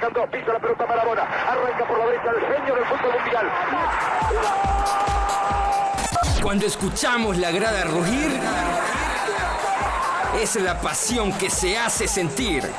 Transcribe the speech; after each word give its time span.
marcan 0.00 0.12
dos, 0.14 0.30
pisa 0.30 0.52
la 0.52 0.58
pelota 0.58 0.86
Maradona, 0.86 1.22
arranca 1.22 1.86
por 1.86 1.98
la 1.98 2.06
derecha 2.06 2.30
el 2.30 2.40
genio 2.56 2.74
del 2.74 2.84
fútbol 2.86 3.12
mundial. 3.20 3.50
Cuando 6.42 6.66
escuchamos 6.66 7.36
la 7.36 7.50
grada 7.50 7.84
rugir, 7.84 8.40
es 10.40 10.56
la 10.56 10.80
pasión 10.80 11.32
que 11.34 11.50
se 11.50 11.76
hace 11.76 12.08
sentir. 12.08 12.70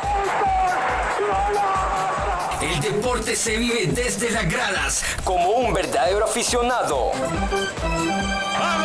El 2.62 2.80
deporte 2.80 3.36
se 3.36 3.58
vive 3.58 3.88
desde 3.88 4.32
las 4.32 4.50
gradas 4.50 5.04
como 5.24 5.50
un 5.50 5.74
verdadero 5.74 6.26
aficionado. 6.26 7.12
A 8.60 8.78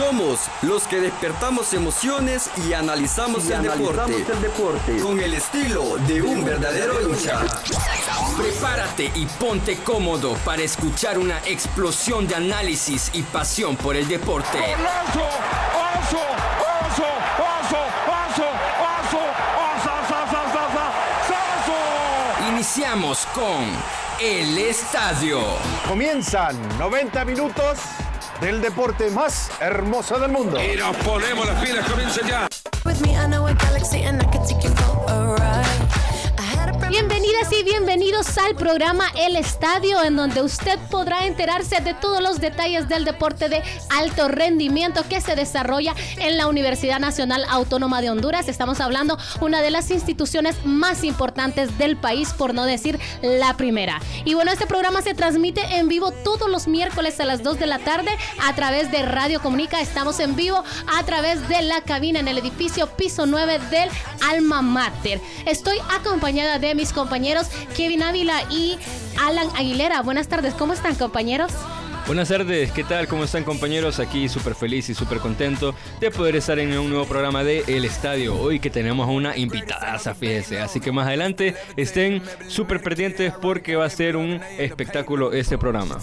Somos 0.00 0.48
los 0.62 0.84
que 0.84 0.98
despertamos 0.98 1.74
emociones 1.74 2.50
y 2.66 2.72
analizamos, 2.72 3.50
el, 3.50 3.62
deporte, 3.62 4.98
con 5.02 5.20
el 5.20 5.34
estilo 5.34 5.98
de 6.08 6.22
un 6.22 6.42
verdadero 6.42 6.98
lucha. 7.02 7.38
Prepárate 8.34 9.12
y 9.14 9.26
ponte 9.38 9.76
cómodo 9.84 10.36
para 10.42 10.62
escuchar 10.62 11.18
una 11.18 11.40
explosión 11.40 12.26
de 12.26 12.34
análisis 12.34 13.10
y 13.12 13.20
pasión 13.20 13.76
por 13.76 13.94
el 13.94 14.08
deporte. 14.08 14.58
¡Golazo! 14.58 15.28
¡Oso! 16.00 16.22
¡Oso! 16.88 17.04
¡Oso! 17.36 17.82
¡Oso! 18.08 19.20
¡Oso! 19.76 20.00
¡Oso! 21.66 22.48
Iniciamos 22.48 23.26
con 23.34 23.66
El 24.18 24.56
Estadio. 24.56 25.42
Comienzan 25.86 26.56
90 26.78 27.22
minutos 27.26 27.80
del 28.40 28.60
deporte 28.60 29.10
más 29.10 29.50
hermoso 29.60 30.18
del 30.18 30.30
mundo. 30.30 30.58
Y 30.62 30.76
nos 30.76 30.96
ponemos 30.96 31.46
las 31.46 31.62
pilas, 31.62 31.88
comienza 31.88 32.26
ya. 32.26 32.48
Bienvenidas 37.40 37.60
y 37.60 37.64
bienvenidos 37.64 38.38
al 38.38 38.54
programa 38.54 39.04
El 39.16 39.34
Estadio, 39.34 40.02
en 40.02 40.14
donde 40.14 40.42
usted 40.42 40.78
podrá 40.90 41.24
enterarse 41.24 41.80
de 41.80 41.94
todos 41.94 42.20
los 42.20 42.38
detalles 42.38 42.88
del 42.88 43.04
deporte 43.04 43.48
de 43.48 43.62
alto 43.88 44.28
rendimiento 44.28 45.04
que 45.08 45.22
se 45.22 45.36
desarrolla 45.36 45.94
en 46.18 46.36
la 46.36 46.48
Universidad 46.48 47.00
Nacional 47.00 47.44
Autónoma 47.48 48.02
de 48.02 48.10
Honduras. 48.10 48.48
Estamos 48.48 48.80
hablando 48.80 49.16
una 49.40 49.62
de 49.62 49.70
las 49.70 49.90
instituciones 49.90 50.56
más 50.64 51.02
importantes 51.02 51.78
del 51.78 51.96
país, 51.96 52.34
por 52.34 52.52
no 52.52 52.64
decir 52.66 52.98
la 53.22 53.56
primera. 53.56 54.00
Y 54.26 54.34
bueno, 54.34 54.52
este 54.52 54.66
programa 54.66 55.00
se 55.00 55.14
transmite 55.14 55.62
en 55.76 55.88
vivo 55.88 56.10
todos 56.10 56.50
los 56.50 56.68
miércoles 56.68 57.20
a 57.20 57.24
las 57.24 57.42
2 57.42 57.58
de 57.58 57.66
la 57.66 57.78
tarde 57.78 58.10
a 58.42 58.54
través 58.54 58.90
de 58.90 59.02
Radio 59.02 59.40
Comunica. 59.40 59.80
Estamos 59.80 60.20
en 60.20 60.36
vivo 60.36 60.62
a 60.94 61.04
través 61.04 61.48
de 61.48 61.62
la 61.62 61.80
cabina 61.80 62.20
en 62.20 62.28
el 62.28 62.38
edificio 62.38 62.86
piso 62.96 63.24
9 63.24 63.60
del 63.70 63.88
Alma 64.28 64.60
Mater. 64.60 65.20
Estoy 65.46 65.78
acompañada 65.90 66.58
de 66.58 66.74
mis 66.74 66.92
compañeros 66.92 67.29
Kevin 67.76 68.02
Ávila 68.02 68.42
y 68.50 68.76
Alan 69.20 69.48
Aguilera. 69.56 70.02
Buenas 70.02 70.28
tardes, 70.28 70.54
¿cómo 70.54 70.72
están 70.72 70.94
compañeros? 70.96 71.52
Buenas 72.10 72.28
tardes, 72.28 72.72
¿qué 72.72 72.82
tal? 72.82 73.06
¿Cómo 73.06 73.22
están 73.22 73.44
compañeros? 73.44 74.00
Aquí 74.00 74.28
súper 74.28 74.56
feliz 74.56 74.88
y 74.88 74.94
súper 74.94 75.18
contento 75.18 75.76
de 76.00 76.10
poder 76.10 76.34
estar 76.34 76.58
en 76.58 76.76
un 76.76 76.90
nuevo 76.90 77.06
programa 77.06 77.44
de 77.44 77.62
El 77.68 77.84
Estadio. 77.84 78.34
Hoy 78.36 78.58
que 78.58 78.68
tenemos 78.68 79.08
a 79.08 79.12
una 79.12 79.36
invitada, 79.36 79.96
fíjense. 80.12 80.60
Así 80.60 80.80
que 80.80 80.90
más 80.90 81.06
adelante 81.06 81.54
estén 81.76 82.20
súper 82.48 82.82
pendientes 82.82 83.32
porque 83.40 83.76
va 83.76 83.84
a 83.84 83.90
ser 83.90 84.16
un 84.16 84.40
espectáculo 84.58 85.32
este 85.32 85.56
programa. 85.56 85.98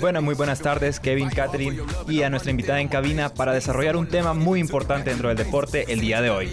Bueno, 0.00 0.20
muy 0.20 0.34
buenas 0.34 0.58
tardes, 0.58 0.98
Kevin, 0.98 1.30
Catherine 1.30 1.80
y 2.08 2.24
a 2.24 2.28
nuestra 2.28 2.50
invitada 2.50 2.80
en 2.80 2.88
cabina 2.88 3.32
para 3.32 3.52
desarrollar 3.52 3.96
un 3.96 4.08
tema 4.08 4.34
muy 4.34 4.58
importante 4.58 5.10
dentro 5.10 5.28
del 5.28 5.38
deporte 5.38 5.92
el 5.92 6.00
día 6.00 6.20
de 6.20 6.30
hoy. 6.30 6.52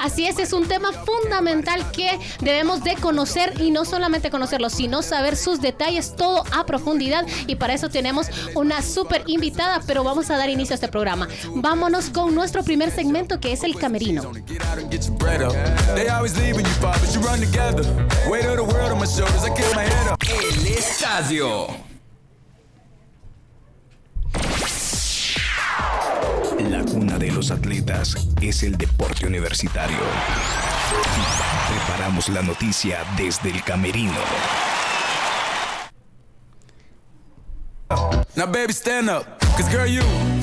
Así 0.00 0.26
es, 0.26 0.38
es 0.38 0.52
un 0.52 0.68
tema 0.68 0.92
fundamental 0.92 1.90
que 1.90 2.18
debemos 2.40 2.84
de 2.84 2.94
conocer 2.94 3.60
y 3.60 3.70
no 3.70 3.84
solamente 3.84 4.30
conocerlo, 4.30 4.70
sino 4.70 5.02
saber 5.02 5.36
sus 5.36 5.60
detalles, 5.60 6.14
todo 6.14 6.44
a 6.52 6.66
profundidad. 6.66 7.26
Y 7.46 7.56
para 7.56 7.74
eso 7.74 7.88
tenemos 7.88 8.28
una 8.54 8.82
súper 8.82 9.24
invitada, 9.26 9.80
pero 9.86 10.04
vamos 10.04 10.30
a 10.30 10.36
dar 10.36 10.48
inicio 10.48 10.74
a 10.74 10.76
este 10.76 10.88
programa. 10.88 11.28
Vámonos 11.54 12.10
con 12.10 12.34
nuestro 12.34 12.62
primer 12.62 12.90
segmento 12.90 13.40
que 13.40 13.52
es 13.52 13.64
el 13.64 13.76
camerino. 13.76 14.32
El 20.20 20.66
estadio. 20.66 21.66
La 26.70 26.84
cuna 26.84 27.18
de 27.18 27.30
los 27.30 27.50
atletas 27.50 28.16
es 28.40 28.62
el 28.62 28.76
deporte 28.76 29.26
universitario. 29.26 29.98
Preparamos 31.68 32.28
la 32.28 32.42
noticia 32.42 33.04
desde 33.16 33.50
el 33.50 33.62
camerino. 33.62 34.73
Now, 38.44 38.52
baby, 38.52 38.74
stand 38.74 39.08
up. 39.08 39.40
Cause, 39.56 39.70
girl, 39.70 39.86
you. 39.86 40.33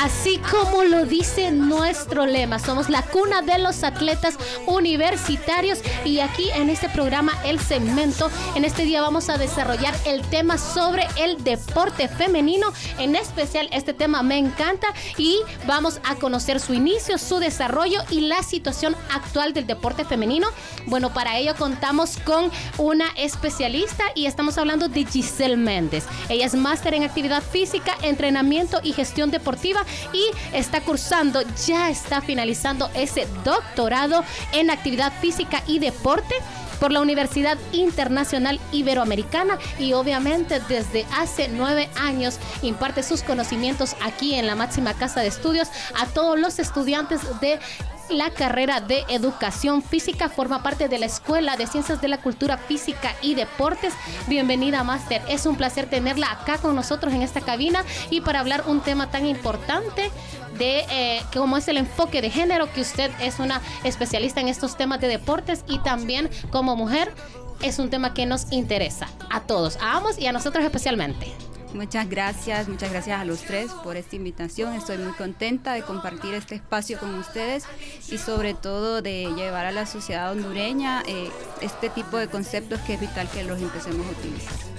Así 0.00 0.38
como 0.50 0.82
lo 0.84 1.04
dice 1.04 1.50
nuestro 1.50 2.24
lema, 2.24 2.58
somos 2.58 2.88
la 2.88 3.02
cuna 3.02 3.42
de 3.42 3.58
los 3.58 3.84
atletas 3.84 4.38
universitarios 4.66 5.80
y 6.06 6.20
aquí 6.20 6.48
en 6.54 6.70
este 6.70 6.88
programa 6.88 7.34
El 7.44 7.60
Segmento, 7.60 8.30
en 8.54 8.64
este 8.64 8.84
día 8.84 9.02
vamos 9.02 9.28
a 9.28 9.36
desarrollar 9.36 9.94
el 10.06 10.22
tema 10.22 10.56
sobre 10.56 11.06
el 11.18 11.44
deporte 11.44 12.08
femenino, 12.08 12.72
en 12.98 13.14
especial 13.14 13.68
este 13.72 13.92
tema 13.92 14.22
me 14.22 14.38
encanta 14.38 14.86
y 15.18 15.36
vamos 15.66 16.00
a 16.08 16.14
conocer 16.14 16.60
su 16.60 16.72
inicio, 16.72 17.18
su 17.18 17.38
desarrollo 17.38 18.00
y 18.08 18.22
la 18.22 18.42
situación 18.42 18.96
actual 19.12 19.52
del 19.52 19.66
deporte 19.66 20.06
femenino. 20.06 20.48
Bueno, 20.86 21.12
para 21.12 21.36
ello 21.36 21.54
contamos 21.58 22.16
con 22.24 22.50
una 22.78 23.04
especialista 23.18 24.04
y 24.14 24.24
estamos 24.24 24.56
hablando 24.56 24.88
de 24.88 25.04
Giselle 25.04 25.58
Méndez. 25.58 26.06
Ella 26.30 26.46
es 26.46 26.54
máster 26.54 26.94
en 26.94 27.02
actividad 27.02 27.42
física, 27.42 27.98
entrenamiento 28.00 28.80
y 28.82 28.94
gestión 28.94 29.30
deportiva 29.30 29.84
y 30.12 30.56
está 30.56 30.80
cursando, 30.80 31.42
ya 31.66 31.90
está 31.90 32.20
finalizando 32.20 32.90
ese 32.94 33.26
doctorado 33.44 34.24
en 34.52 34.70
actividad 34.70 35.12
física 35.20 35.62
y 35.66 35.78
deporte 35.78 36.34
por 36.80 36.90
la 36.90 37.00
Universidad 37.00 37.58
Internacional 37.72 38.58
Iberoamericana 38.72 39.58
y 39.78 39.92
obviamente 39.92 40.60
desde 40.66 41.04
hace 41.16 41.48
nueve 41.48 41.90
años 42.00 42.38
imparte 42.62 43.02
sus 43.02 43.22
conocimientos 43.22 43.94
aquí 44.02 44.34
en 44.34 44.46
la 44.46 44.54
máxima 44.54 44.94
casa 44.94 45.20
de 45.20 45.28
estudios 45.28 45.68
a 46.00 46.06
todos 46.06 46.40
los 46.40 46.58
estudiantes 46.58 47.20
de 47.40 47.60
la 48.10 48.30
carrera 48.30 48.80
de 48.80 49.04
educación 49.08 49.82
física, 49.82 50.28
forma 50.28 50.62
parte 50.62 50.88
de 50.88 50.98
la 50.98 51.06
Escuela 51.06 51.56
de 51.56 51.66
Ciencias 51.66 52.00
de 52.00 52.08
la 52.08 52.20
Cultura 52.20 52.58
Física 52.58 53.14
y 53.22 53.34
Deportes. 53.34 53.94
Bienvenida, 54.26 54.82
Máster. 54.84 55.22
Es 55.28 55.46
un 55.46 55.56
placer 55.56 55.88
tenerla 55.88 56.30
acá 56.30 56.58
con 56.58 56.74
nosotros 56.74 57.12
en 57.14 57.22
esta 57.22 57.40
cabina 57.40 57.84
y 58.10 58.20
para 58.20 58.40
hablar 58.40 58.64
un 58.66 58.80
tema 58.80 59.10
tan 59.10 59.26
importante 59.26 60.10
de 60.58 60.84
eh, 60.90 61.22
cómo 61.32 61.56
es 61.56 61.68
el 61.68 61.76
enfoque 61.76 62.20
de 62.20 62.30
género, 62.30 62.72
que 62.72 62.80
usted 62.80 63.10
es 63.20 63.38
una 63.38 63.60
especialista 63.84 64.40
en 64.40 64.48
estos 64.48 64.76
temas 64.76 65.00
de 65.00 65.08
deportes 65.08 65.64
y 65.68 65.78
también 65.78 66.28
como 66.50 66.76
mujer 66.76 67.14
es 67.62 67.78
un 67.78 67.90
tema 67.90 68.14
que 68.14 68.26
nos 68.26 68.50
interesa 68.52 69.08
a 69.30 69.40
todos, 69.40 69.76
a 69.76 69.96
ambos 69.96 70.18
y 70.18 70.26
a 70.26 70.32
nosotros 70.32 70.64
especialmente. 70.64 71.32
Muchas 71.74 72.08
gracias, 72.08 72.68
muchas 72.68 72.90
gracias 72.90 73.20
a 73.20 73.24
los 73.24 73.42
tres 73.42 73.70
por 73.84 73.96
esta 73.96 74.16
invitación. 74.16 74.74
Estoy 74.74 74.98
muy 74.98 75.12
contenta 75.12 75.72
de 75.74 75.82
compartir 75.82 76.34
este 76.34 76.56
espacio 76.56 76.98
con 76.98 77.14
ustedes 77.14 77.64
y 78.08 78.18
sobre 78.18 78.54
todo 78.54 79.02
de 79.02 79.32
llevar 79.36 79.66
a 79.66 79.72
la 79.72 79.86
sociedad 79.86 80.32
hondureña 80.32 81.02
eh, 81.06 81.30
este 81.60 81.88
tipo 81.88 82.16
de 82.16 82.28
conceptos 82.28 82.80
que 82.80 82.94
es 82.94 83.00
vital 83.00 83.28
que 83.30 83.44
los 83.44 83.60
empecemos 83.60 84.06
a 84.06 84.10
utilizar. 84.10 84.69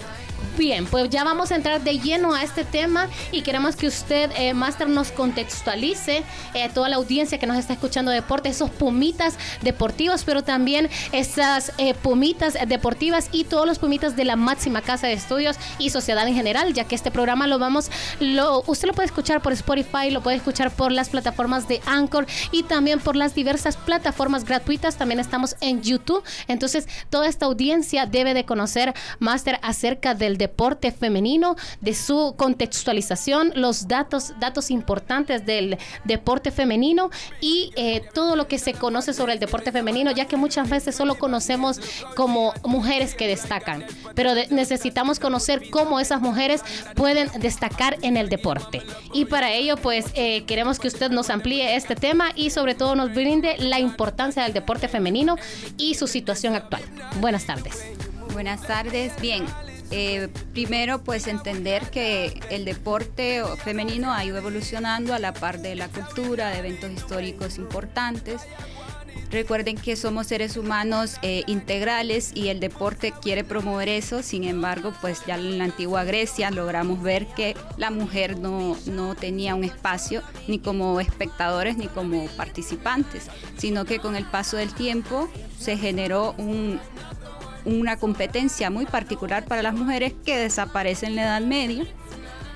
Bien, 0.61 0.85
pues 0.85 1.09
ya 1.09 1.23
vamos 1.23 1.51
a 1.51 1.55
entrar 1.55 1.81
de 1.81 1.97
lleno 1.97 2.35
a 2.35 2.43
este 2.43 2.63
tema 2.63 3.07
y 3.31 3.41
queremos 3.41 3.75
que 3.75 3.87
usted, 3.87 4.29
eh, 4.37 4.53
Máster, 4.53 4.87
nos 4.87 5.11
contextualice 5.11 6.23
eh, 6.53 6.69
toda 6.71 6.87
la 6.87 6.97
audiencia 6.97 7.39
que 7.39 7.47
nos 7.47 7.57
está 7.57 7.73
escuchando 7.73 8.11
de 8.11 8.17
deporte, 8.17 8.49
esos 8.49 8.69
pumitas 8.69 9.39
deportivos, 9.63 10.23
pero 10.23 10.43
también 10.43 10.87
esas 11.13 11.71
eh, 11.79 11.95
pumitas 11.95 12.55
deportivas 12.67 13.29
y 13.31 13.45
todos 13.45 13.65
los 13.65 13.79
pumitas 13.79 14.15
de 14.15 14.23
la 14.23 14.35
máxima 14.35 14.83
casa 14.83 15.07
de 15.07 15.13
estudios 15.13 15.55
y 15.79 15.89
sociedad 15.89 16.27
en 16.27 16.35
general, 16.35 16.75
ya 16.75 16.83
que 16.83 16.93
este 16.93 17.09
programa 17.09 17.47
lo 17.47 17.57
vamos, 17.57 17.89
lo, 18.19 18.61
usted 18.67 18.87
lo 18.87 18.93
puede 18.93 19.07
escuchar 19.07 19.41
por 19.41 19.53
Spotify, 19.53 20.11
lo 20.11 20.21
puede 20.21 20.37
escuchar 20.37 20.69
por 20.69 20.91
las 20.91 21.09
plataformas 21.09 21.67
de 21.67 21.81
Anchor 21.87 22.27
y 22.51 22.61
también 22.61 22.99
por 22.99 23.15
las 23.15 23.33
diversas 23.33 23.77
plataformas 23.77 24.45
gratuitas, 24.45 24.95
también 24.95 25.19
estamos 25.19 25.55
en 25.59 25.81
YouTube, 25.81 26.23
entonces 26.47 26.87
toda 27.09 27.27
esta 27.27 27.47
audiencia 27.47 28.05
debe 28.05 28.35
de 28.35 28.45
conocer, 28.45 28.93
Máster, 29.17 29.57
acerca 29.63 30.13
del 30.13 30.37
deporte 30.37 30.50
deporte 30.51 30.91
femenino, 30.91 31.55
de 31.79 31.93
su 31.93 32.35
contextualización, 32.35 33.53
los 33.55 33.87
datos, 33.87 34.33
datos 34.39 34.69
importantes 34.69 35.45
del 35.45 35.77
deporte 36.03 36.51
femenino 36.51 37.09
y 37.39 37.71
eh, 37.75 38.01
todo 38.13 38.35
lo 38.35 38.47
que 38.47 38.59
se 38.59 38.73
conoce 38.73 39.13
sobre 39.13 39.33
el 39.33 39.39
deporte 39.39 39.71
femenino, 39.71 40.11
ya 40.11 40.25
que 40.25 40.35
muchas 40.35 40.69
veces 40.69 40.93
solo 40.93 41.15
conocemos 41.15 41.79
como 42.15 42.53
mujeres 42.65 43.15
que 43.15 43.27
destacan, 43.27 43.85
pero 44.13 44.33
necesitamos 44.49 45.19
conocer 45.19 45.69
cómo 45.69 45.99
esas 46.01 46.21
mujeres 46.21 46.63
pueden 46.95 47.29
destacar 47.39 47.97
en 48.01 48.17
el 48.17 48.27
deporte. 48.27 48.81
Y 49.13 49.25
para 49.25 49.53
ello, 49.53 49.77
pues 49.77 50.05
eh, 50.15 50.43
queremos 50.43 50.79
que 50.79 50.89
usted 50.89 51.11
nos 51.11 51.29
amplíe 51.29 51.75
este 51.77 51.95
tema 51.95 52.33
y 52.35 52.49
sobre 52.49 52.75
todo 52.75 52.95
nos 52.95 53.13
brinde 53.13 53.55
la 53.57 53.79
importancia 53.79 54.43
del 54.43 54.53
deporte 54.53 54.89
femenino 54.89 55.37
y 55.77 55.95
su 55.95 56.07
situación 56.07 56.55
actual. 56.55 56.83
Buenas 57.21 57.45
tardes. 57.45 57.85
Buenas 58.33 58.61
tardes. 58.61 59.13
Bien, 59.21 59.45
eh, 59.91 60.29
primero, 60.53 61.03
pues 61.03 61.27
entender 61.27 61.89
que 61.89 62.39
el 62.49 62.65
deporte 62.65 63.43
femenino 63.63 64.13
ha 64.13 64.23
ido 64.23 64.37
evolucionando 64.37 65.13
a 65.13 65.19
la 65.19 65.33
par 65.33 65.59
de 65.59 65.75
la 65.75 65.89
cultura, 65.89 66.49
de 66.49 66.59
eventos 66.59 66.91
históricos 66.91 67.57
importantes. 67.57 68.41
Recuerden 69.31 69.77
que 69.77 69.95
somos 69.95 70.27
seres 70.27 70.57
humanos 70.57 71.15
eh, 71.21 71.43
integrales 71.47 72.31
y 72.35 72.49
el 72.49 72.59
deporte 72.59 73.13
quiere 73.21 73.45
promover 73.45 73.87
eso, 73.87 74.23
sin 74.23 74.43
embargo, 74.43 74.93
pues 74.99 75.25
ya 75.25 75.35
en 75.35 75.57
la 75.57 75.63
antigua 75.63 76.03
Grecia 76.03 76.51
logramos 76.51 77.01
ver 77.01 77.27
que 77.27 77.55
la 77.77 77.91
mujer 77.91 78.39
no, 78.39 78.77
no 78.87 79.15
tenía 79.15 79.55
un 79.55 79.63
espacio 79.63 80.21
ni 80.49 80.59
como 80.59 80.99
espectadores 80.99 81.77
ni 81.77 81.87
como 81.87 82.25
participantes, 82.35 83.29
sino 83.57 83.85
que 83.85 83.99
con 83.99 84.17
el 84.17 84.25
paso 84.25 84.57
del 84.57 84.73
tiempo 84.73 85.29
se 85.57 85.77
generó 85.77 86.35
un, 86.37 86.81
una 87.65 87.97
competencia 87.97 88.69
muy 88.69 88.85
particular 88.85 89.45
para 89.45 89.61
las 89.61 89.73
mujeres 89.73 90.13
que 90.25 90.37
desaparece 90.37 91.05
en 91.05 91.15
la 91.15 91.23
Edad 91.23 91.41
Media. 91.41 91.85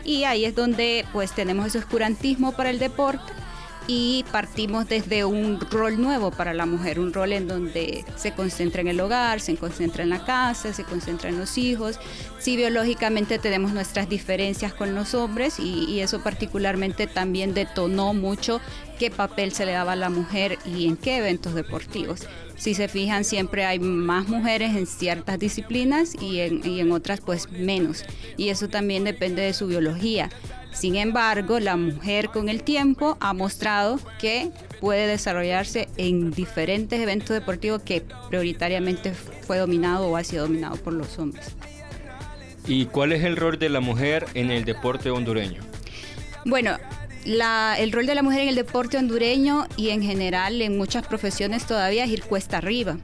Y 0.04 0.24
ahí 0.26 0.46
es 0.46 0.56
donde 0.56 1.06
pues 1.14 1.32
tenemos 1.32 1.68
ese 1.68 1.80
oscurantismo 1.80 2.52
para 2.52 2.70
el 2.70 2.80
deporte 2.80 3.34
y 3.88 4.26
partimos 4.32 4.88
desde 4.88 5.26
un 5.26 5.60
rol 5.60 6.02
nuevo 6.02 6.32
para 6.32 6.54
la 6.54 6.66
mujer, 6.66 7.00
un 7.00 7.14
rol 7.14 7.34
en 7.34 7.48
donde 7.48 8.04
se 8.16 8.32
concentra 8.32 8.82
en 8.82 8.88
el 8.88 9.00
hogar, 9.00 9.40
se 9.40 9.56
concentra 9.56 10.04
en 10.04 10.10
la 10.10 10.26
casa, 10.26 10.74
se 10.74 10.84
concentra 10.84 11.30
en 11.30 11.38
los 11.38 11.58
hijos. 11.58 12.00
Sí, 12.40 12.58
biológicamente 12.58 13.38
tenemos 13.40 13.74
nuestras 13.74 14.10
diferencias 14.10 14.74
con 14.74 14.96
los 14.96 15.14
hombres 15.14 15.60
y, 15.60 16.00
eso 16.06 16.22
particularmente 16.22 17.08
también 17.08 17.54
detonó 17.54 18.14
mucho 18.14 18.60
qué 19.00 19.10
papel 19.10 19.54
se 19.54 19.66
le 19.66 19.72
daba 19.72 19.94
a 19.94 19.96
la 19.96 20.10
mujer 20.10 20.60
y 20.66 20.88
en 20.88 20.98
qué 20.98 21.18
eventos 21.18 21.56
deportivos. 21.56 22.28
Si 22.58 22.74
se 22.74 22.88
fijan, 22.88 23.24
siempre 23.24 23.66
hay 23.66 23.80
más 23.80 24.28
mujeres 24.28 24.76
en 24.76 24.88
ciertas 24.88 25.40
disciplinas 25.40 26.16
y 26.22 26.40
en 26.40 26.92
otras 26.92 27.22
pues 27.22 27.50
menos. 27.52 28.04
Y 28.38 28.50
eso 28.50 28.68
también 28.68 29.04
depende 29.04 29.42
de 29.42 29.54
su 29.54 29.68
biología. 29.68 30.30
Sin 30.76 30.98
embargo, 30.98 31.60
la 31.60 31.78
mujer 31.78 32.30
con 32.30 32.50
el 32.50 32.62
tiempo 32.62 33.18
ha 33.22 33.34
mostrado 33.34 34.00
que 34.20 34.52
puede 34.82 35.08
desarrollarse 35.08 35.88
en 35.96 36.32
diferentes 36.32 37.00
eventos 37.00 37.30
deportivos 37.30 37.82
que 37.82 38.04
prioritariamente 38.30 39.14
fue 39.14 39.58
dominado 39.58 40.08
o 40.08 40.18
ha 40.18 40.24
sido 40.24 40.44
dominado 40.44 40.76
por 40.76 40.94
los 40.94 41.18
hombres. 41.18 41.56
¿Y 42.68 42.88
cuál 42.88 43.14
es 43.14 43.24
el 43.24 43.38
rol 43.38 43.58
de 43.58 43.70
la 43.70 43.80
mujer 43.80 44.26
en 44.34 44.52
el 44.52 44.66
deporte 44.66 45.10
hondureño? 45.10 45.62
Bueno, 46.44 46.78
el 47.26 47.92
rol 47.92 48.06
de 48.06 48.16
la 48.16 48.22
mujer 48.22 48.42
en 48.42 48.50
el 48.50 48.56
deporte 48.56 48.98
hondureño 48.98 49.68
y 49.78 49.90
en 49.90 50.04
general 50.04 50.62
en 50.62 50.78
muchas 50.78 51.08
profesiones 51.08 51.66
todavía 51.66 52.04
es 52.04 52.10
ir 52.12 52.24
cuesta 52.24 52.58
arriba. 52.58 52.98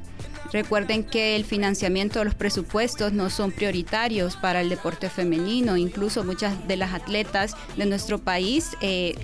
Recuerden 0.51 1.03
que 1.03 1.36
el 1.36 1.45
financiamiento 1.45 2.19
de 2.19 2.25
los 2.25 2.36
presupuestos 2.36 3.13
no 3.13 3.30
son 3.30 3.51
prioritarios 3.51 4.36
para 4.36 4.62
el 4.62 4.69
deporte 4.69 5.09
femenino. 5.09 5.77
Incluso 5.77 6.24
muchas 6.24 6.68
de 6.68 6.77
las 6.77 6.94
atletas 6.94 7.56
de 7.77 7.86
nuestro 7.86 8.19
país 8.19 8.71
eh, 8.81 9.15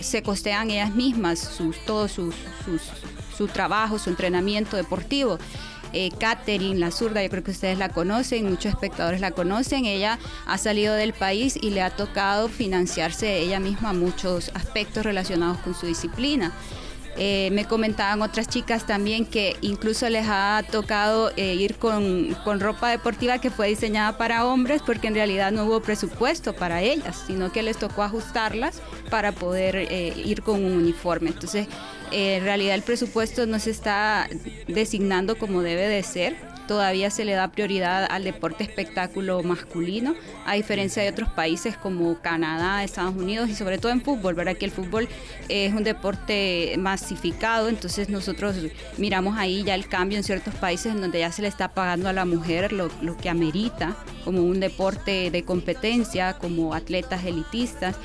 se 0.00 0.22
costean 0.22 0.70
ellas 0.70 0.94
mismas 0.94 1.58
todo 1.86 2.08
su 2.08 2.32
trabajo, 3.52 3.98
su 3.98 4.10
entrenamiento 4.10 4.76
deportivo. 4.76 5.38
Eh, 5.92 6.10
Catherine, 6.18 6.78
la 6.78 6.90
zurda, 6.90 7.22
yo 7.22 7.28
creo 7.28 7.44
que 7.44 7.50
ustedes 7.50 7.76
la 7.76 7.90
conocen, 7.90 8.48
muchos 8.48 8.72
espectadores 8.72 9.20
la 9.20 9.32
conocen. 9.32 9.84
Ella 9.84 10.18
ha 10.46 10.58
salido 10.58 10.94
del 10.94 11.12
país 11.12 11.58
y 11.60 11.70
le 11.70 11.82
ha 11.82 11.90
tocado 11.90 12.48
financiarse 12.48 13.38
ella 13.38 13.60
misma 13.60 13.92
muchos 13.92 14.50
aspectos 14.54 15.04
relacionados 15.04 15.58
con 15.58 15.74
su 15.74 15.86
disciplina. 15.86 16.52
Eh, 17.16 17.50
me 17.52 17.66
comentaban 17.66 18.22
otras 18.22 18.48
chicas 18.48 18.86
también 18.86 19.26
que 19.26 19.56
incluso 19.60 20.08
les 20.08 20.26
ha 20.28 20.62
tocado 20.70 21.30
eh, 21.36 21.54
ir 21.54 21.76
con, 21.76 22.34
ropa 22.58 22.88
deportiva 22.88 23.38
que 23.38 23.50
fue 23.50 23.68
diseñada 23.68 24.16
para 24.16 24.46
hombres 24.46 24.80
porque 24.84 25.08
en 25.08 25.14
realidad 25.14 25.52
no 25.52 25.66
hubo 25.66 25.80
presupuesto 25.80 26.54
para 26.54 26.80
ellas, 26.80 27.24
sino 27.26 27.52
que 27.52 27.62
les 27.62 27.76
tocó 27.76 28.02
ajustarlas 28.02 28.80
para 29.10 29.32
poder 29.32 29.76
eh, 29.76 30.14
ir 30.24 30.42
con 30.42 30.64
un 30.64 30.72
uniforme. 30.72 31.30
Entonces, 31.30 31.66
en 32.12 32.44
realidad 32.44 32.74
el 32.74 32.82
presupuesto 32.82 33.46
no 33.46 33.58
se 33.58 33.70
está 33.70 34.28
designando 34.68 35.36
como 35.36 35.62
debe 35.62 35.88
de 35.88 36.02
ser 36.02 36.51
todavía 36.66 37.10
se 37.10 37.24
le 37.24 37.32
da 37.32 37.48
prioridad 37.48 38.06
al 38.10 38.24
deporte 38.24 38.64
espectáculo 38.64 39.42
masculino, 39.42 40.14
a 40.46 40.54
diferencia 40.54 41.02
de 41.02 41.10
otros 41.10 41.28
países 41.30 41.76
como 41.76 42.20
Canadá, 42.20 42.84
Estados 42.84 43.14
Unidos 43.14 43.48
y 43.48 43.54
sobre 43.54 43.78
todo 43.78 43.92
en 43.92 44.00
fútbol, 44.00 44.34
¿verdad? 44.34 44.56
Que 44.56 44.64
el 44.64 44.70
fútbol 44.70 45.08
es 45.48 45.72
un 45.72 45.84
deporte 45.84 46.74
masificado, 46.78 47.68
entonces 47.68 48.08
nosotros 48.08 48.56
miramos 48.98 49.38
ahí 49.38 49.62
ya 49.64 49.74
el 49.74 49.86
cambio 49.86 50.18
en 50.18 50.24
ciertos 50.24 50.54
países 50.54 50.92
en 50.92 51.00
donde 51.00 51.20
ya 51.20 51.32
se 51.32 51.42
le 51.42 51.48
está 51.48 51.68
pagando 51.68 52.08
a 52.08 52.12
la 52.12 52.24
mujer 52.24 52.72
lo, 52.72 52.90
lo 53.00 53.16
que 53.16 53.28
amerita 53.28 53.96
como 54.24 54.42
un 54.42 54.60
deporte 54.60 55.30
de 55.30 55.42
competencia, 55.44 56.34
como 56.34 56.74
atletas 56.74 57.24
elitistas. 57.24 57.96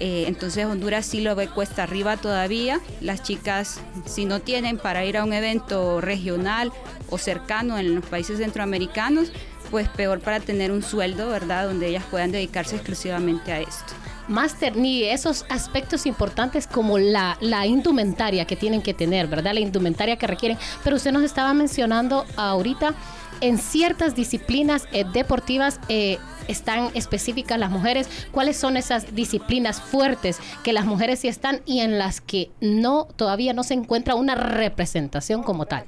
Eh, 0.00 0.24
entonces 0.26 0.64
Honduras 0.64 1.06
sí 1.06 1.20
lo 1.20 1.34
ve 1.34 1.48
cuesta 1.48 1.82
arriba 1.82 2.16
todavía. 2.16 2.80
Las 3.00 3.22
chicas, 3.22 3.80
si 4.06 4.24
no 4.24 4.40
tienen 4.40 4.78
para 4.78 5.04
ir 5.04 5.16
a 5.16 5.24
un 5.24 5.32
evento 5.32 6.00
regional 6.00 6.72
o 7.10 7.18
cercano 7.18 7.78
en 7.78 7.94
los 7.94 8.06
países 8.06 8.38
centroamericanos, 8.38 9.32
pues 9.70 9.88
peor 9.88 10.20
para 10.20 10.40
tener 10.40 10.72
un 10.72 10.82
sueldo, 10.82 11.28
¿verdad? 11.28 11.66
Donde 11.66 11.88
ellas 11.88 12.04
puedan 12.10 12.32
dedicarse 12.32 12.76
exclusivamente 12.76 13.52
a 13.52 13.60
esto. 13.60 13.94
Máster, 14.28 14.76
ni 14.76 15.04
esos 15.04 15.46
aspectos 15.48 16.04
importantes 16.04 16.66
como 16.66 16.98
la, 16.98 17.38
la, 17.40 17.66
indumentaria 17.66 18.44
que 18.44 18.56
tienen 18.56 18.82
que 18.82 18.92
tener, 18.92 19.26
¿verdad? 19.26 19.54
La 19.54 19.60
indumentaria 19.60 20.16
que 20.16 20.26
requieren. 20.26 20.58
Pero 20.84 20.96
usted 20.96 21.12
nos 21.12 21.22
estaba 21.22 21.54
mencionando 21.54 22.26
ahorita 22.36 22.94
en 23.40 23.58
ciertas 23.58 24.14
disciplinas 24.14 24.86
eh, 24.92 25.04
deportivas 25.12 25.80
eh, 25.88 26.18
están 26.48 26.90
específicas 26.94 27.58
las 27.58 27.70
mujeres, 27.70 28.08
cuáles 28.32 28.56
son 28.56 28.76
esas 28.76 29.14
disciplinas 29.14 29.80
fuertes 29.80 30.38
que 30.64 30.72
las 30.72 30.86
mujeres 30.86 31.20
sí 31.20 31.28
están 31.28 31.60
y 31.66 31.80
en 31.80 31.98
las 31.98 32.20
que 32.20 32.50
no 32.60 33.06
todavía 33.16 33.52
no 33.52 33.62
se 33.62 33.74
encuentra 33.74 34.14
una 34.14 34.34
representación 34.34 35.42
como 35.42 35.66
tal. 35.66 35.84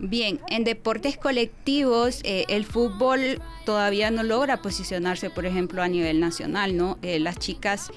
Bien, 0.00 0.40
en 0.48 0.62
deportes 0.62 1.16
colectivos 1.16 2.20
eh, 2.22 2.44
el 2.48 2.64
fútbol 2.64 3.42
todavía 3.64 4.10
no 4.12 4.22
logra 4.22 4.62
posicionarse, 4.62 5.28
por 5.28 5.44
ejemplo, 5.44 5.82
a 5.82 5.88
nivel 5.88 6.20
nacional, 6.20 6.76
¿no? 6.76 6.98
Eh, 7.02 7.18
las 7.18 7.38
chicas 7.38 7.90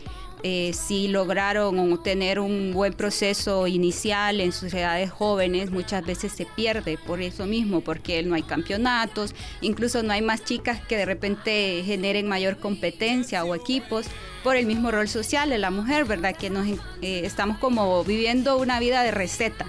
eh, 0.44 0.72
si 0.74 1.08
lograron 1.08 2.02
tener 2.02 2.40
un 2.40 2.74
buen 2.74 2.94
proceso 2.94 3.68
inicial 3.68 4.42
en 4.42 4.52
sus 4.52 4.74
edades 4.74 5.12
jóvenes, 5.12 5.70
muchas 5.70 6.04
veces 6.04 6.32
se 6.32 6.48
pierde 6.48 6.98
por 6.98 7.22
eso 7.22 7.46
mismo, 7.46 7.82
porque 7.82 8.24
no 8.24 8.34
hay 8.34 8.42
campeonatos, 8.42 9.36
incluso 9.62 10.02
no 10.02 10.14
hay 10.14 10.24
más 10.24 10.44
chicas 10.44 10.82
que 10.82 10.98
de 10.98 11.06
repente 11.06 11.84
generen 11.86 12.28
mayor 12.28 12.58
competencia 12.58 13.46
o 13.46 13.54
equipos 13.54 14.08
por 14.44 14.56
el 14.56 14.66
mismo 14.66 14.90
rol 14.90 15.08
social 15.08 15.50
de 15.50 15.60
la 15.60 15.70
mujer, 15.70 16.06
¿verdad? 16.06 16.36
Que 16.36 16.50
nos, 16.50 16.68
eh, 16.68 17.22
estamos 17.24 17.60
como 17.60 18.04
viviendo 18.04 18.58
una 18.58 18.80
vida 18.80 19.04
de 19.04 19.12
receta 19.12 19.68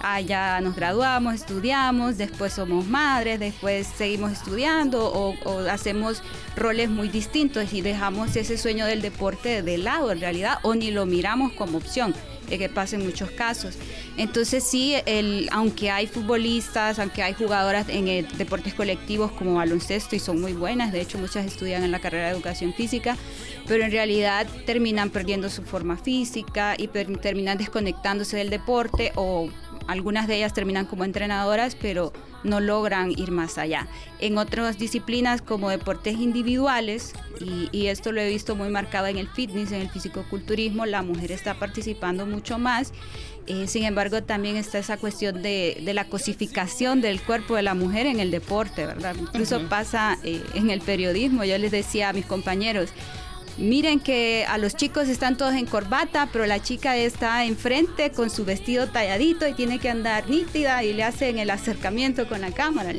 ah, 0.00 0.20
ya 0.20 0.60
nos 0.60 0.76
graduamos, 0.76 1.34
estudiamos, 1.34 2.18
después 2.18 2.52
somos 2.52 2.86
madres, 2.86 3.40
después 3.40 3.86
seguimos 3.86 4.32
estudiando 4.32 5.10
o, 5.12 5.58
hacemos 5.70 6.22
roles 6.56 6.88
muy 6.88 7.08
distintos 7.08 7.72
y 7.72 7.80
dejamos 7.80 8.36
ese 8.36 8.58
sueño 8.58 8.86
del 8.86 9.02
deporte 9.02 9.62
de 9.62 9.78
lado 9.78 10.12
en 10.12 10.20
realidad 10.20 10.58
o 10.62 10.74
ni 10.74 10.90
lo 10.90 11.06
miramos 11.06 11.52
como 11.52 11.78
opción 11.78 12.14
que 12.56 12.68
pasa 12.68 12.96
en 12.96 13.04
muchos 13.04 13.30
casos. 13.32 13.74
Entonces 14.16 14.64
sí, 14.64 14.94
el, 15.04 15.48
aunque 15.52 15.90
hay 15.90 16.06
futbolistas, 16.06 16.98
aunque 16.98 17.22
hay 17.22 17.34
jugadoras 17.34 17.88
en 17.88 18.26
deportes 18.38 18.74
colectivos 18.74 19.32
como 19.32 19.54
baloncesto 19.54 20.14
y 20.14 20.20
son 20.20 20.40
muy 20.40 20.52
buenas, 20.52 20.92
de 20.92 21.00
hecho 21.00 21.18
muchas 21.18 21.44
estudian 21.44 21.82
en 21.82 21.90
la 21.90 21.98
carrera 21.98 22.26
de 22.26 22.32
educación 22.32 22.72
física, 22.72 23.16
pero 23.66 23.84
en 23.84 23.90
realidad 23.90 24.46
terminan 24.64 25.10
perdiendo 25.10 25.50
su 25.50 25.62
forma 25.62 25.96
física 25.96 26.76
y 26.78 26.88
terminan 26.88 27.58
desconectándose 27.58 28.36
del 28.36 28.50
deporte 28.50 29.12
o 29.16 29.48
algunas 29.86 30.26
de 30.26 30.36
ellas 30.36 30.52
terminan 30.52 30.86
como 30.86 31.04
entrenadoras, 31.04 31.76
pero 31.76 32.12
no 32.44 32.60
logran 32.60 33.10
ir 33.10 33.30
más 33.30 33.58
allá. 33.58 33.88
En 34.18 34.38
otras 34.38 34.78
disciplinas 34.78 35.42
como 35.42 35.70
deportes 35.70 36.14
individuales, 36.18 37.12
y, 37.40 37.86
esto 37.86 38.12
lo 38.12 38.20
he 38.20 38.28
visto 38.28 38.56
muy 38.56 38.68
marcado 38.68 39.06
en 39.06 39.18
el 39.18 39.28
fitness, 39.28 39.72
en 39.72 39.82
el 39.82 39.90
fisicoculturismo, 39.90 40.86
la 40.86 41.02
mujer 41.02 41.32
está 41.32 41.58
participando 41.58 42.26
mucho 42.26 42.58
más. 42.58 42.92
Eh, 43.46 43.66
sin 43.68 43.84
embargo, 43.84 44.22
también 44.22 44.56
está 44.56 44.78
esa 44.78 44.96
cuestión 44.96 45.42
de, 45.42 45.80
la 45.94 46.04
cosificación 46.06 47.00
del 47.00 47.20
cuerpo 47.20 47.54
de 47.54 47.62
la 47.62 47.74
mujer 47.74 48.06
en 48.06 48.18
el 48.18 48.30
deporte, 48.30 48.86
¿verdad? 48.86 49.14
Incluso 49.18 49.68
pasa 49.68 50.18
eh, 50.24 50.42
en 50.54 50.70
el 50.70 50.80
periodismo. 50.80 51.44
Yo 51.44 51.56
les 51.58 51.70
decía 51.70 52.08
a 52.08 52.12
mis 52.12 52.26
compañeros, 52.26 52.90
miren 53.58 54.00
que 54.00 54.44
a 54.48 54.58
los 54.58 54.74
chicos 54.74 55.08
están 55.08 55.36
todos 55.36 55.54
en 55.54 55.66
corbata, 55.66 56.28
pero 56.32 56.46
la 56.46 56.62
chica 56.62 56.96
está 56.96 57.44
enfrente 57.44 58.10
con 58.10 58.30
su 58.30 58.44
vestido 58.44 58.88
talladito 58.88 59.46
y 59.46 59.54
tiene 59.54 59.78
que 59.78 59.88
andar 59.88 60.28
nítida 60.28 60.84
y 60.84 60.92
le 60.92 61.04
hacen 61.04 61.38
el 61.38 61.50
acercamiento 61.50 62.28
con 62.28 62.40
la 62.40 62.52
cámara. 62.52 62.92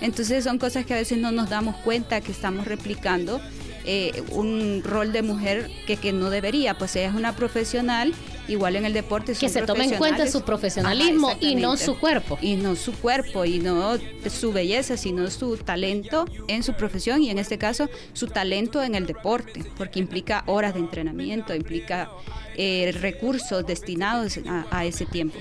Entonces 0.00 0.44
son 0.44 0.58
cosas 0.58 0.84
que 0.84 0.94
a 0.94 0.96
veces 0.96 1.18
no 1.18 1.30
nos 1.30 1.48
damos 1.48 1.76
cuenta 1.76 2.20
que 2.20 2.32
estamos 2.32 2.66
replicando 2.66 3.40
eh, 3.84 4.22
un 4.30 4.82
rol 4.84 5.12
de 5.12 5.22
mujer 5.22 5.70
que, 5.86 5.96
que 5.96 6.12
no 6.12 6.30
debería, 6.30 6.78
pues 6.78 6.94
ella 6.96 7.08
es 7.08 7.14
una 7.14 7.34
profesional 7.34 8.12
igual 8.48 8.76
en 8.76 8.84
el 8.84 8.92
deporte. 8.92 9.34
Que 9.34 9.48
se 9.48 9.62
tome 9.62 9.84
en 9.84 9.96
cuenta 9.96 10.26
su 10.26 10.42
profesionalismo 10.42 11.32
y 11.40 11.54
no 11.54 11.76
su 11.76 11.98
cuerpo. 11.98 12.38
Y 12.40 12.56
no 12.56 12.76
su 12.76 12.92
cuerpo 12.92 13.44
y 13.44 13.58
no 13.58 13.98
su 14.28 14.52
belleza, 14.52 14.96
sino 14.96 15.30
su 15.30 15.56
talento 15.56 16.26
en 16.48 16.62
su 16.62 16.74
profesión 16.74 17.22
y 17.22 17.30
en 17.30 17.38
este 17.38 17.58
caso 17.58 17.88
su 18.12 18.26
talento 18.26 18.82
en 18.82 18.94
el 18.94 19.06
deporte, 19.06 19.64
porque 19.76 19.98
implica 19.98 20.44
horas 20.46 20.74
de 20.74 20.80
entrenamiento, 20.80 21.54
implica 21.54 22.10
eh, 22.56 22.94
recursos 23.00 23.66
destinados 23.66 24.38
a, 24.70 24.84
ese 24.84 25.06
tiempo. 25.06 25.38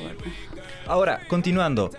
Ahora, 0.86 1.22
continuando, 1.28 1.92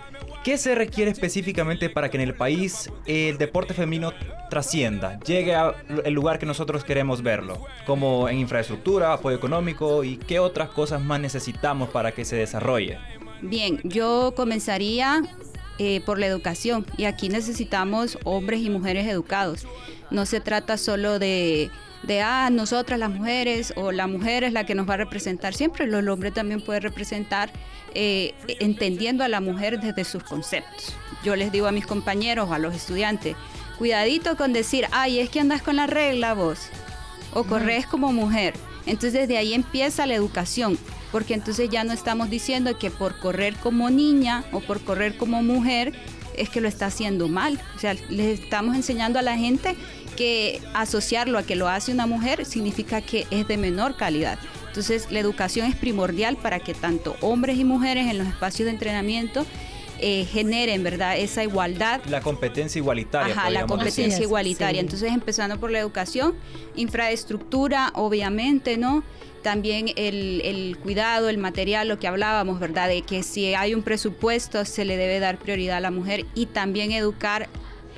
¿Qué 0.43 0.57
se 0.57 0.75
requiere 0.75 1.09
específicamente 1.09 1.89
para 1.89 2.09
que 2.09 2.17
en 2.17 2.23
el 2.23 2.35
país 2.35 2.89
el 3.05 3.37
deporte 3.37 3.73
femenino 3.73 4.11
trascienda, 4.49 5.17
llegue 5.21 5.55
al 5.55 5.75
lugar 6.09 6.37
que 6.37 6.45
nosotros 6.45 6.83
queremos 6.83 7.23
verlo? 7.23 7.65
Como 7.85 8.27
en 8.27 8.39
infraestructura, 8.39 9.13
apoyo 9.13 9.37
económico 9.37 10.03
y 10.03 10.17
qué 10.17 10.39
otras 10.39 10.67
cosas 10.69 11.01
más 11.01 11.21
necesitamos 11.21 11.89
para 11.89 12.11
que 12.11 12.25
se 12.25 12.35
desarrolle. 12.35 12.97
Bien, 13.41 13.79
yo 13.85 14.33
comenzaría 14.35 15.21
eh, 15.79 16.01
por 16.05 16.19
la 16.19 16.27
educación 16.27 16.85
y 16.97 17.05
aquí 17.05 17.29
necesitamos 17.29 18.17
hombres 18.25 18.59
y 18.59 18.69
mujeres 18.69 19.07
educados. 19.07 19.65
No 20.11 20.25
se 20.25 20.41
trata 20.41 20.77
solo 20.77 21.19
de 21.19 21.71
de, 22.03 22.21
ah, 22.21 22.49
nosotras 22.51 22.99
las 22.99 23.09
mujeres 23.09 23.73
o 23.75 23.91
la 23.91 24.07
mujer 24.07 24.43
es 24.43 24.53
la 24.53 24.65
que 24.65 24.75
nos 24.75 24.87
va 24.87 24.95
a 24.95 24.97
representar. 24.97 25.53
Siempre 25.53 25.85
el 25.85 26.09
hombre 26.09 26.31
también 26.31 26.61
puede 26.61 26.81
representar 26.81 27.51
eh, 27.93 28.33
entendiendo 28.59 29.23
a 29.23 29.27
la 29.27 29.41
mujer 29.41 29.79
desde 29.79 30.03
sus 30.03 30.23
conceptos. 30.23 30.93
Yo 31.23 31.35
les 31.35 31.51
digo 31.51 31.67
a 31.67 31.71
mis 31.71 31.85
compañeros 31.85 32.49
o 32.49 32.53
a 32.53 32.59
los 32.59 32.75
estudiantes, 32.75 33.35
cuidadito 33.77 34.35
con 34.35 34.53
decir, 34.53 34.87
ay, 34.91 35.19
es 35.19 35.29
que 35.29 35.39
andas 35.39 35.61
con 35.61 35.75
la 35.75 35.87
regla 35.87 36.33
vos, 36.33 36.59
o 37.33 37.43
corres 37.43 37.85
como 37.85 38.11
mujer. 38.11 38.53
Entonces 38.85 39.13
desde 39.13 39.37
ahí 39.37 39.53
empieza 39.53 40.05
la 40.05 40.15
educación, 40.15 40.77
porque 41.11 41.33
entonces 41.33 41.69
ya 41.69 41.83
no 41.83 41.93
estamos 41.93 42.29
diciendo 42.29 42.77
que 42.77 42.91
por 42.91 43.17
correr 43.19 43.55
como 43.55 43.89
niña 43.89 44.43
o 44.51 44.59
por 44.59 44.81
correr 44.81 45.15
como 45.17 45.41
mujer 45.41 45.93
es 46.35 46.49
que 46.49 46.61
lo 46.61 46.67
está 46.67 46.87
haciendo 46.87 47.27
mal. 47.27 47.59
O 47.75 47.79
sea, 47.79 47.93
les 48.09 48.39
estamos 48.39 48.75
enseñando 48.75 49.19
a 49.19 49.21
la 49.21 49.37
gente 49.37 49.75
que 50.17 50.61
asociarlo 50.73 51.37
a 51.37 51.43
que 51.43 51.55
lo 51.55 51.67
hace 51.67 51.91
una 51.91 52.07
mujer 52.07 52.45
significa 52.45 53.01
que 53.01 53.25
es 53.31 53.47
de 53.47 53.57
menor 53.57 53.95
calidad. 53.95 54.39
Entonces 54.73 55.11
la 55.11 55.19
educación 55.19 55.67
es 55.67 55.75
primordial 55.75 56.35
para 56.35 56.59
que 56.59 56.73
tanto 56.73 57.15
hombres 57.21 57.59
y 57.59 57.63
mujeres 57.63 58.09
en 58.09 58.17
los 58.17 58.25
espacios 58.25 58.65
de 58.65 58.71
entrenamiento 58.71 59.45
eh, 59.99 60.25
generen, 60.25 60.81
¿verdad? 60.81 61.15
Esa 61.15 61.43
igualdad. 61.43 62.01
La 62.09 62.21
competencia 62.21 62.79
igualitaria. 62.79 63.35
Ajá, 63.35 63.51
la 63.51 63.67
competencia 63.67 64.23
igualitaria. 64.23 64.81
Entonces, 64.81 65.11
empezando 65.11 65.59
por 65.59 65.69
la 65.69 65.77
educación, 65.77 66.33
infraestructura, 66.75 67.91
obviamente, 67.93 68.77
¿no? 68.77 69.03
También 69.43 69.89
el, 69.95 70.41
el, 70.43 70.75
cuidado, 70.79 71.29
el 71.29 71.37
material, 71.37 71.87
lo 71.87 71.99
que 71.99 72.07
hablábamos, 72.07 72.59
¿verdad? 72.59 72.87
De 72.87 73.03
que 73.03 73.21
si 73.21 73.53
hay 73.53 73.75
un 73.75 73.83
presupuesto 73.83 74.65
se 74.65 74.85
le 74.85 74.97
debe 74.97 75.19
dar 75.19 75.37
prioridad 75.37 75.77
a 75.77 75.81
la 75.81 75.91
mujer 75.91 76.25
y 76.33 76.47
también 76.47 76.91
educar 76.93 77.47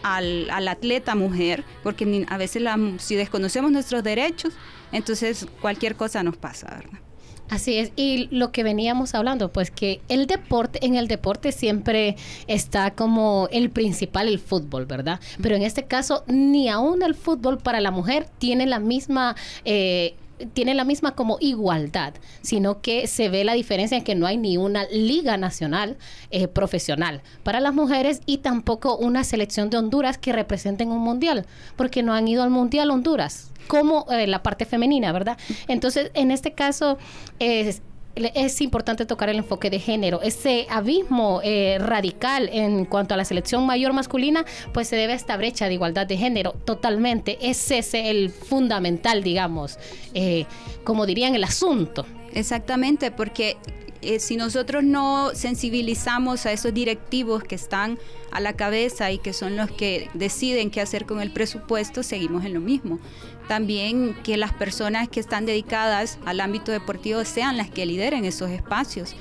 al, 0.05 0.67
atleta 0.67 1.15
mujer, 1.15 1.63
porque 1.82 2.25
a 2.29 2.38
veces 2.38 2.63
si 3.00 3.15
desconocemos 3.15 3.72
nuestros 3.72 4.03
derechos, 4.03 4.53
entonces 4.96 5.46
cualquier 5.62 5.96
cosa 5.96 6.24
nos 6.24 6.38
pasa, 6.38 6.68
¿verdad? 6.68 7.00
Así 7.48 7.78
es, 7.78 7.92
y 7.96 8.28
lo 8.32 8.52
que 8.52 8.64
veníamos 8.64 9.14
hablando, 9.14 9.52
pues 9.52 9.70
que 9.70 10.02
el 10.10 10.25
deporte, 10.25 10.84
en 10.84 10.96
el 10.96 11.08
deporte 11.08 11.52
siempre 11.52 12.16
está 12.48 12.96
como 12.96 13.48
el 13.52 13.70
principal 13.70 14.28
el 14.28 14.40
fútbol, 14.40 14.88
¿verdad? 14.88 15.20
Pero 15.44 15.56
en 15.56 15.62
este 15.62 15.86
caso, 15.86 16.24
ni 16.25 16.70
aún 16.70 17.04
el 17.04 17.14
fútbol 17.14 17.60
para 17.60 17.82
la 17.82 17.92
mujer 17.92 18.28
tiene 18.40 18.66
la 18.66 18.80
misma 18.80 19.36
eh, 19.64 20.16
tiene 20.54 20.74
la 20.74 20.84
misma 20.84 21.15
como 21.15 21.38
igualdad, 21.39 22.13
sino 22.42 22.82
que 22.82 23.08
se 23.08 23.30
ve 23.30 23.44
la 23.44 23.54
diferencia 23.54 23.98
en 23.98 24.04
que 24.04 24.15
no 24.15 24.27
hay 24.27 24.38
ni 24.38 24.58
una 24.58 24.86
liga 24.86 25.38
nacional 25.38 25.98
eh, 26.32 26.48
profesional 26.48 27.22
para 27.44 27.60
las 27.60 27.74
mujeres 27.74 28.22
y 28.25 28.39
tampoco 28.39 28.98
una 28.98 29.24
selección 29.24 29.70
de 29.70 29.77
Honduras 29.77 30.18
que 30.18 30.34
representen 30.34 30.92
un 30.92 31.00
mundial, 31.00 31.46
porque 31.75 32.04
no 32.04 32.13
han 32.13 32.27
ido 32.27 32.44
al 32.44 32.50
mundial 32.50 32.92
Honduras, 32.92 33.51
como 33.68 34.06
eh, 34.12 34.27
la 34.27 34.44
parte 34.44 34.65
femenina, 34.65 35.12
¿verdad? 35.12 35.38
Entonces, 35.68 36.12
en 36.13 36.32
este 36.32 36.54
caso, 36.54 36.98
es 37.39 37.82
es 38.16 38.62
importante 38.62 39.06
tocar 39.06 39.30
el 39.30 39.38
enfoque 39.38 39.70
de 39.70 39.80
género. 39.80 40.22
Ese 40.22 40.68
abismo 40.70 41.42
eh, 41.44 41.78
radical 41.80 42.50
en 42.52 42.86
cuanto 42.86 43.14
a 43.14 43.18
la 43.18 43.26
selección 43.26 43.66
mayor 43.66 43.94
masculina, 43.94 44.46
pues 44.74 44.88
se 44.88 44.96
debe 44.96 45.14
a 45.14 45.16
esta 45.16 45.36
brecha 45.38 45.68
de 45.68 45.74
igualdad 45.74 46.08
de 46.08 46.18
género 46.18 46.54
totalmente. 46.66 47.38
Es 47.42 47.72
ese 47.72 48.10
el 48.10 48.30
fundamental, 48.30 49.24
digamos, 49.24 49.78
eh, 50.14 50.46
como 50.84 51.06
dirían, 51.06 51.36
el 51.36 51.44
asunto. 51.44 52.06
Exactamente, 52.34 53.12
porque 53.12 53.58
eh, 54.02 54.20
si 54.20 54.38
nosotros 54.38 54.84
no 54.84 55.32
sensibilizamos 55.34 56.46
a 56.46 56.52
esos 56.52 56.74
directivos 56.74 57.44
que 57.44 57.56
están 57.56 57.98
a 58.32 58.40
la 58.40 58.54
cabeza 58.54 59.12
y 59.12 59.18
que 59.18 59.34
son 59.34 59.56
los 59.56 59.72
que 59.72 60.10
deciden 60.14 60.70
qué 60.70 60.82
hacer 60.82 61.06
con 61.06 61.22
el 61.22 61.32
presupuesto, 61.32 62.04
seguimos 62.04 62.46
en 62.46 62.54
lo 62.54 62.60
mismo 62.60 63.00
también 63.48 64.16
que 64.24 64.38
las 64.38 64.54
personas 64.54 65.08
que 65.10 65.20
están 65.20 65.46
dedicadas 65.46 66.18
al 66.25 66.42
ámbito 66.42 66.72
deportivo 66.72 67.24
sean 67.25 67.58
las 67.58 67.70
que 67.70 67.86
lideren 67.86 68.25
esos 68.25 68.50
espacios. 68.50 69.16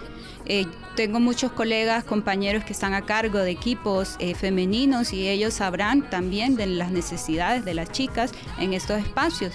Eh, 0.46 0.66
tengo 0.94 1.20
muchos 1.20 1.52
colegas, 1.52 2.04
compañeros 2.04 2.64
que 2.64 2.72
están 2.72 2.94
a 2.94 3.02
cargo 3.02 3.38
de 3.38 3.50
equipos 3.50 4.16
eh, 4.18 4.34
femeninos 4.34 5.12
y 5.12 5.28
ellos 5.28 5.54
sabrán 5.54 6.08
también 6.10 6.54
de 6.56 6.66
las 6.66 6.90
necesidades 6.90 7.64
de 7.64 7.74
las 7.74 7.90
chicas 7.90 8.32
en 8.58 8.74
estos 8.74 8.98
espacios. 8.98 9.52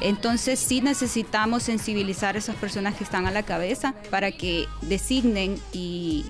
Entonces 0.00 0.58
sí 0.58 0.80
necesitamos 0.80 1.62
sensibilizar 1.62 2.34
a 2.36 2.38
esas 2.38 2.56
personas 2.56 2.94
que 2.94 3.04
están 3.04 3.26
a 3.26 3.30
la 3.30 3.42
cabeza 3.42 3.94
para 4.10 4.32
que 4.32 4.66
designen 4.82 5.60
y, 5.72 6.24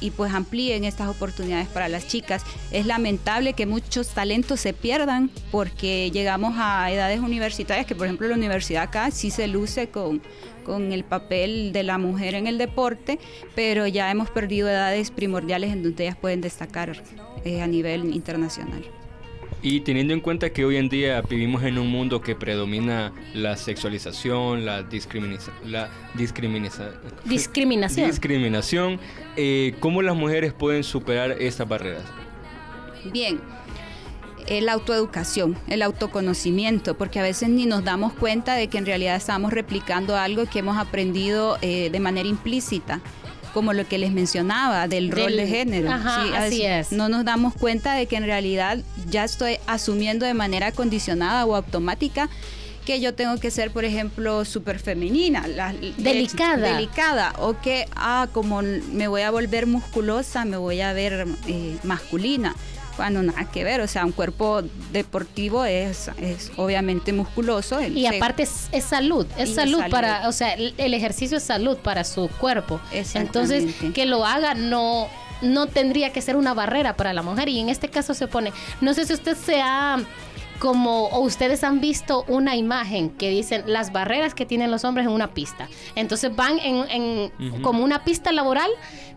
y 0.00 0.10
pues 0.10 0.32
amplíen 0.32 0.84
estas 0.84 1.08
oportunidades 1.08 1.68
para 1.68 1.88
las 1.88 2.06
chicas. 2.06 2.42
Es 2.70 2.86
lamentable 2.86 3.52
que 3.52 3.66
muchos 3.66 4.08
talentos 4.08 4.60
se 4.60 4.72
pierdan 4.72 5.30
porque 5.50 6.10
llegamos 6.10 6.54
a 6.56 6.90
edades 6.90 7.20
universitarias, 7.20 7.86
que 7.86 7.94
por 7.94 8.06
ejemplo 8.06 8.28
la 8.28 8.34
universidad 8.34 8.84
acá 8.84 9.10
sí 9.10 9.30
se 9.30 9.48
luce 9.48 9.88
con, 9.88 10.22
con 10.64 10.92
el 10.92 11.04
papel 11.04 11.72
de 11.72 11.82
la 11.82 11.98
mujer 11.98 12.34
en 12.34 12.46
el 12.46 12.58
deporte, 12.58 13.18
pero 13.54 13.86
ya 13.86 14.10
hemos 14.10 14.30
perdido 14.30 14.68
edades 14.68 15.10
primordiales 15.10 15.72
en 15.72 15.82
donde 15.82 16.04
ellas 16.04 16.16
pueden 16.16 16.40
destacar 16.40 17.02
eh, 17.44 17.62
a 17.62 17.66
nivel 17.66 18.14
internacional. 18.14 18.84
Y 19.68 19.80
teniendo 19.80 20.14
en 20.14 20.20
cuenta 20.20 20.50
que 20.50 20.64
hoy 20.64 20.76
en 20.76 20.88
día 20.88 21.20
vivimos 21.22 21.64
en 21.64 21.76
un 21.76 21.88
mundo 21.88 22.20
que 22.20 22.36
predomina 22.36 23.12
la 23.34 23.56
sexualización, 23.56 24.64
la, 24.64 24.84
discriminación, 24.84 25.56
la 25.64 25.90
discriminación, 26.14 26.90
discriminación 28.08 29.00
eh, 29.36 29.74
¿cómo 29.80 30.02
las 30.02 30.14
mujeres 30.14 30.52
pueden 30.52 30.84
superar 30.84 31.32
estas 31.42 31.68
barreras? 31.68 32.04
Bien, 33.12 33.40
la 34.48 34.72
autoeducación, 34.74 35.58
el 35.66 35.82
autoconocimiento, 35.82 36.96
porque 36.96 37.18
a 37.18 37.22
veces 37.22 37.48
ni 37.48 37.66
nos 37.66 37.82
damos 37.82 38.12
cuenta 38.12 38.54
de 38.54 38.68
que 38.68 38.78
en 38.78 38.86
realidad 38.86 39.16
estamos 39.16 39.52
replicando 39.52 40.16
algo 40.16 40.46
que 40.46 40.60
hemos 40.60 40.78
aprendido 40.78 41.58
eh, 41.60 41.90
de 41.90 41.98
manera 41.98 42.28
implícita 42.28 43.00
como 43.56 43.72
lo 43.72 43.88
que 43.88 43.96
les 43.96 44.12
mencionaba 44.12 44.86
del, 44.86 45.10
rol 45.10 45.34
de 45.34 45.46
género. 45.46 45.90
así 45.90 46.62
es. 46.62 46.92
No 46.92 47.08
nos 47.08 47.24
damos 47.24 47.54
cuenta 47.54 47.94
de 47.94 48.04
que 48.04 48.16
en 48.16 48.24
realidad 48.24 48.80
ya 49.08 49.24
estoy 49.24 49.56
asumiendo 49.66 50.26
de 50.26 50.34
manera 50.34 50.72
condicionada 50.72 51.46
o 51.46 51.56
automática 51.56 52.28
que 52.84 53.00
yo 53.00 53.14
tengo 53.14 53.40
que 53.40 53.50
ser, 53.50 53.70
por 53.70 53.86
ejemplo, 53.86 54.44
súper 54.44 54.78
femenina, 54.78 55.46
delicada. 55.96 56.74
delicada, 56.74 57.32
o 57.38 57.58
que, 57.58 57.88
ah, 57.96 58.28
como 58.30 58.60
me 58.60 59.08
voy 59.08 59.22
a 59.22 59.30
volver 59.30 59.66
musculosa, 59.66 60.44
me 60.44 60.58
voy 60.58 60.82
a 60.82 60.92
ver 60.92 61.26
eh, 61.46 61.78
masculina. 61.82 62.54
Cuando 62.96 63.22
nada 63.22 63.44
que 63.50 63.62
ver, 63.64 63.80
o 63.80 63.86
sea, 63.86 64.04
un 64.04 64.12
cuerpo 64.12 64.62
deportivo 64.92 65.64
es, 65.64 66.10
es 66.20 66.50
obviamente 66.56 67.12
musculoso. 67.12 67.78
el- 67.78 67.96
Y 67.96 68.06
aparte 68.06 68.42
es, 68.44 68.68
es 68.72 68.84
salud, 68.84 69.26
es 69.38 69.54
salud, 69.54 69.78
salud. 69.80 69.90
para, 69.90 70.28
o 70.28 70.32
sea, 70.32 70.54
el, 70.54 70.74
el 70.78 70.94
ejercicio 70.94 71.36
es 71.36 71.42
salud 71.42 71.76
para 71.78 72.04
su 72.04 72.28
cuerpo. 72.40 72.80
Entonces, 73.20 73.64
que 73.94 74.06
lo 74.06 74.24
haga 74.24 74.54
no 74.54 75.08
no 75.42 75.66
tendría 75.66 76.14
que 76.14 76.22
ser 76.22 76.34
una 76.34 76.54
barrera 76.54 76.96
para 76.96 77.12
la 77.12 77.20
mujer 77.20 77.50
y 77.50 77.58
en 77.60 77.68
este 77.68 77.90
caso 77.90 78.14
se 78.14 78.26
pone, 78.26 78.54
no 78.80 78.94
sé 78.94 79.04
si 79.04 79.12
usted 79.12 79.36
se 79.36 79.60
ha 79.60 79.98
como 80.58 81.06
o 81.06 81.20
ustedes 81.20 81.64
han 81.64 81.80
visto 81.80 82.24
una 82.28 82.56
imagen 82.56 83.10
que 83.10 83.30
dicen 83.30 83.64
las 83.66 83.92
barreras 83.92 84.34
que 84.34 84.46
tienen 84.46 84.70
los 84.70 84.84
hombres 84.84 85.06
en 85.06 85.12
una 85.12 85.34
pista. 85.34 85.68
Entonces 85.94 86.34
van 86.34 86.58
en, 86.58 87.30
en 87.40 87.62
como 87.62 87.84
una 87.84 88.04
pista 88.04 88.32
laboral, 88.32 88.70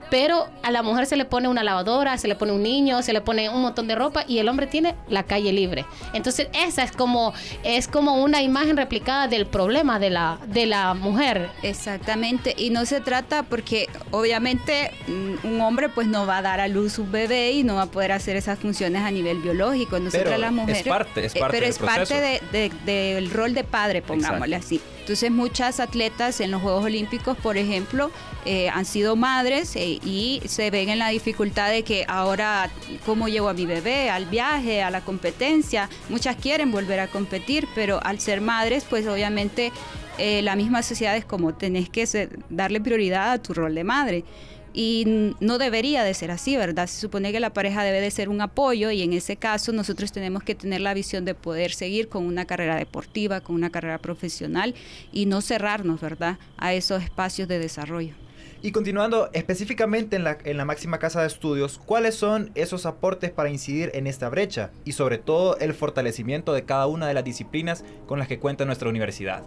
pero 0.10 0.48
a 0.64 0.72
la 0.72 0.82
mujer 0.82 1.06
se 1.06 1.16
le 1.16 1.26
pone 1.26 1.48
una 1.48 1.64
lavadora, 1.64 2.18
se 2.18 2.28
le 2.28 2.36
pone 2.36 2.52
un 2.52 2.64
niño, 2.64 3.02
se 3.02 3.14
le 3.14 3.22
pone 3.22 3.50
un 3.50 3.62
montón 3.62 3.88
de 3.88 3.96
ropa 3.96 4.24
y 4.28 4.40
el 4.40 4.50
hombre 4.50 4.68
tiene 4.68 4.96
la 5.08 5.24
calle 5.24 5.52
libre. 5.54 5.86
Entonces 6.14 6.48
esa 6.54 6.84
es 6.84 6.92
como 6.92 7.34
es 7.64 7.88
como 7.88 8.24
una 8.24 8.42
imagen 8.42 8.78
replicada 8.78 9.28
del 9.28 9.46
problema 9.46 10.00
de 10.00 10.10
la 10.10 10.40
de 10.48 10.66
la 10.66 10.94
mujer. 10.94 11.50
Exactamente, 11.64 12.56
y 12.58 12.70
no 12.70 12.86
se 12.86 13.02
trata 13.02 13.44
porque 13.44 13.88
obviamente 14.12 14.92
mm, 15.08 15.48
un 15.48 15.62
hombre 15.62 15.90
pues 15.90 16.08
no 16.08 16.26
va 16.26 16.38
a 16.38 16.42
dar 16.42 16.60
a 16.60 16.68
luz 16.68 16.98
un 17.00 17.12
bebé 17.12 17.52
y 17.52 17.64
no 17.64 17.76
va 17.76 17.84
a 17.84 17.92
poder 17.92 18.12
hacer 18.12 18.36
esas 18.36 18.60
funciones 18.60 19.04
a 19.04 19.12
nivel 19.12 19.40
biológico. 19.40 20.00
Nosotras 20.00 20.24
Pero 20.24 20.38
las 20.38 20.52
es 20.52 20.56
mujeres... 20.56 20.88
parte, 20.88 21.29
es 21.30 21.36
eh, 21.36 21.40
parte 21.40 21.58
pero 21.58 21.66
del 21.66 21.70
es 21.72 21.78
parte 21.80 22.22
de- 22.22 22.42
de- 22.52 22.72
del 23.14 23.32
rol 23.32 23.54
de 23.54 23.64
padre, 23.64 24.02
pongámosle 24.02 24.56
así. 24.56 24.82
Entonces 25.00 25.32
muchas 25.32 25.80
atletas 25.80 26.40
en 26.40 26.52
los 26.52 26.62
Juegos 26.62 26.86
Olímpicos, 26.86 27.36
por 27.38 27.58
ejemplo, 27.58 28.12
eh, 28.46 28.70
han 28.70 28.86
sido 28.86 29.16
madres 29.16 29.76
eh, 29.76 30.00
y 30.06 30.42
se 30.46 30.70
ven 30.70 30.90
en 30.90 31.00
la 31.00 31.10
dificultad 31.10 31.72
de 31.72 31.84
que 31.84 32.06
ahora, 32.08 32.70
¿cómo 33.06 33.28
llevo 33.28 33.50
a 33.50 33.54
mi 33.54 33.66
bebé 33.66 34.10
al 34.12 34.26
viaje, 34.26 34.84
a 34.84 34.92
la 34.92 35.02
competencia? 35.02 35.90
Muchas 36.10 36.36
quieren 36.36 36.72
volver 36.72 37.00
a 37.00 37.08
competir, 37.08 37.68
pero 37.74 38.00
al 38.04 38.20
ser 38.20 38.40
madres, 38.42 38.86
pues 38.90 39.08
obviamente 39.08 39.72
eh, 40.20 40.42
la 40.44 40.56
misma 40.56 40.84
sociedad 40.84 41.16
es 41.16 41.26
como 41.26 41.54
tenés 41.56 41.90
que 41.90 42.06
ser- 42.06 42.38
darle 42.50 42.80
prioridad 42.82 43.32
a 43.32 43.42
tu 43.42 43.54
rol 43.54 43.74
de 43.74 43.84
madre. 43.84 44.24
Y 44.74 45.34
no 45.40 45.58
debería 45.58 46.04
de 46.04 46.14
ser 46.14 46.32
así, 46.32 46.56
¿verdad? 46.56 46.88
Se 46.88 47.00
supone 47.00 47.32
que 47.32 47.40
la 47.40 47.54
pareja 47.54 47.84
debe 47.84 48.02
de 48.02 48.12
ser 48.12 48.30
un 48.30 48.42
apoyo 48.42 48.92
y 48.92 49.02
en 49.02 49.14
ese 49.14 49.36
caso 49.36 49.72
nosotros 49.72 50.12
tenemos 50.12 50.44
que 50.44 50.56
tener 50.56 50.82
la 50.82 50.94
visión 50.94 51.26
de 51.26 51.36
poder 51.36 51.72
seguir 51.72 52.08
con 52.08 52.26
una 52.26 52.46
carrera 52.46 52.76
deportiva, 52.76 53.42
con 53.42 53.56
una 53.56 53.70
carrera 53.72 53.98
profesional 53.98 54.76
y 55.12 55.26
no 55.26 55.42
cerrarnos, 55.42 56.02
¿verdad? 56.02 56.38
A 56.58 56.74
esos 56.74 57.04
espacios 57.04 57.48
de 57.48 57.60
desarrollo. 57.60 58.14
Y 58.62 58.72
continuando 58.72 59.30
específicamente 59.32 60.18
en 60.18 60.26
la, 60.26 60.38
en 60.44 60.58
la 60.58 60.66
máxima 60.66 61.00
casa 61.00 61.22
de 61.22 61.28
estudios, 61.28 61.80
¿cuáles 61.86 62.16
son 62.16 62.52
esos 62.56 62.86
aportes 62.86 63.32
para 63.32 63.50
incidir 63.50 63.90
en 63.94 64.06
esta 64.06 64.28
brecha? 64.28 64.72
Y 64.84 64.92
sobre 64.92 65.18
todo 65.18 65.58
el 65.60 65.74
fortalecimiento 65.74 66.52
de 66.54 66.66
cada 66.66 66.86
una 66.86 67.08
de 67.08 67.14
las 67.14 67.24
disciplinas 67.24 67.86
con 68.06 68.20
las 68.20 68.28
que 68.28 68.40
cuenta 68.40 68.66
nuestra 68.66 68.90
universidad. 68.90 69.44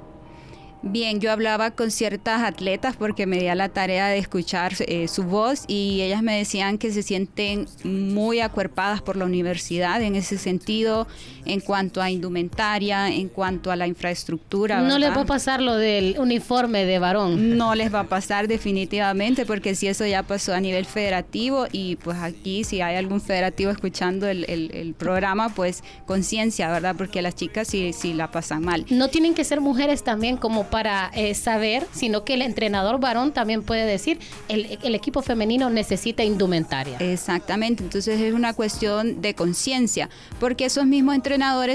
Bien, 0.84 1.20
yo 1.20 1.30
hablaba 1.30 1.70
con 1.70 1.92
ciertas 1.92 2.42
atletas 2.42 2.96
porque 2.96 3.24
me 3.24 3.38
di 3.38 3.46
a 3.46 3.54
la 3.54 3.68
tarea 3.68 4.08
de 4.08 4.18
escuchar 4.18 4.74
eh, 4.80 5.06
su 5.06 5.22
voz 5.22 5.64
y 5.68 6.00
ellas 6.02 6.24
me 6.24 6.36
decían 6.36 6.76
que 6.76 6.90
se 6.90 7.04
sienten 7.04 7.68
muy 7.84 8.40
acuerpadas 8.40 9.00
por 9.00 9.16
la 9.16 9.24
universidad 9.24 10.02
en 10.02 10.16
ese 10.16 10.38
sentido, 10.38 11.06
en 11.44 11.60
cuanto 11.60 12.00
a 12.02 12.10
indumentaria, 12.10 13.08
en 13.08 13.28
cuanto 13.28 13.70
a 13.70 13.76
la 13.76 13.86
infraestructura. 13.86 14.80
No 14.82 14.98
les 14.98 15.10
va 15.10 15.22
a 15.22 15.26
pasar 15.26 15.60
lo 15.60 15.74
del 15.76 16.16
uniforme 16.18 16.84
de 16.84 16.98
varón. 16.98 17.56
No 17.56 17.74
les 17.74 17.92
va 17.92 18.00
a 18.00 18.04
pasar 18.04 18.48
definitivamente 18.48 19.46
porque 19.46 19.74
si 19.74 19.86
eso 19.88 20.06
ya 20.06 20.22
pasó 20.22 20.54
a 20.54 20.60
nivel 20.60 20.84
federativo 20.86 21.66
y 21.72 21.96
pues 21.96 22.18
aquí 22.18 22.64
si 22.64 22.80
hay 22.80 22.96
algún 22.96 23.20
federativo 23.20 23.70
escuchando 23.70 24.28
el, 24.28 24.44
el- 24.48 24.70
el 24.74 24.94
programa, 24.94 25.48
pues 25.48 25.82
conciencia, 26.06 26.70
¿verdad? 26.70 26.94
Porque 26.96 27.22
las 27.22 27.34
chicas 27.34 27.68
sí, 27.68 27.92
sí 27.92 28.12
la 28.14 28.30
pasan 28.30 28.64
mal. 28.64 28.84
No 28.90 29.08
tienen 29.08 29.34
que 29.34 29.44
ser 29.44 29.60
mujeres 29.60 30.04
también 30.04 30.36
como 30.36 30.64
para 30.64 31.10
eh, 31.14 31.34
saber, 31.34 31.86
sino 31.92 32.24
que 32.24 32.34
el 32.34 32.42
entrenador 32.42 33.00
varón 33.00 33.32
también 33.32 33.62
puede 33.62 33.84
decir, 33.86 34.18
el, 34.48 34.78
el 34.82 34.94
equipo 34.94 35.22
femenino 35.22 35.70
necesita 35.70 36.22
indumentaria. 36.24 36.98
Exactamente, 36.98 37.82
entonces 37.82 38.20
es 38.20 38.32
una 38.34 38.52
cuestión 38.54 39.20
de 39.20 39.34
conciencia, 39.34 40.08
porque 40.38 40.66
esos 40.66 40.86
mismos 40.86 41.14
entrenadores 41.14 41.31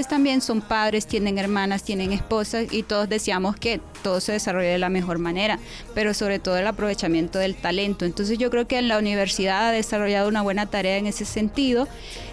también 0.08 0.40
son 0.40 0.60
padres, 0.60 1.06
tienen 1.06 1.38
hermanas, 1.38 1.82
tienen 1.82 2.12
esposas 2.12 2.72
y 2.72 2.82
todos 2.82 3.08
deseamos 3.08 3.56
que 3.56 3.80
todo 4.02 4.20
se 4.20 4.32
desarrolle 4.32 4.68
de 4.68 4.78
la 4.78 4.88
mejor 4.88 5.18
manera, 5.18 5.58
pero 5.94 6.14
sobre 6.14 6.38
todo 6.38 6.56
el 6.56 6.66
aprovechamiento 6.66 7.38
del 7.38 7.54
talento. 7.54 8.04
Entonces 8.04 8.38
yo 8.38 8.50
creo 8.50 8.66
que 8.66 8.80
la 8.82 8.98
universidad 8.98 9.68
ha 9.68 9.72
desarrollado 9.72 10.28
una 10.28 10.42
buena 10.42 10.66
tarea 10.66 10.96
en 10.96 11.06
ese 11.06 11.24
sentido. 11.24 11.88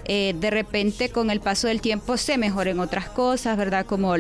Eh, 0.06 0.36
de 0.40 0.52
repente 0.52 1.10
con 1.10 1.32
el 1.32 1.40
paso 1.40 1.68
del 1.68 1.82
tiempo 1.82 2.18
se 2.18 2.38
mejoren 2.38 2.80
otras 2.80 3.10
cosas, 3.10 3.58
¿verdad? 3.58 3.86
Como 3.86 4.16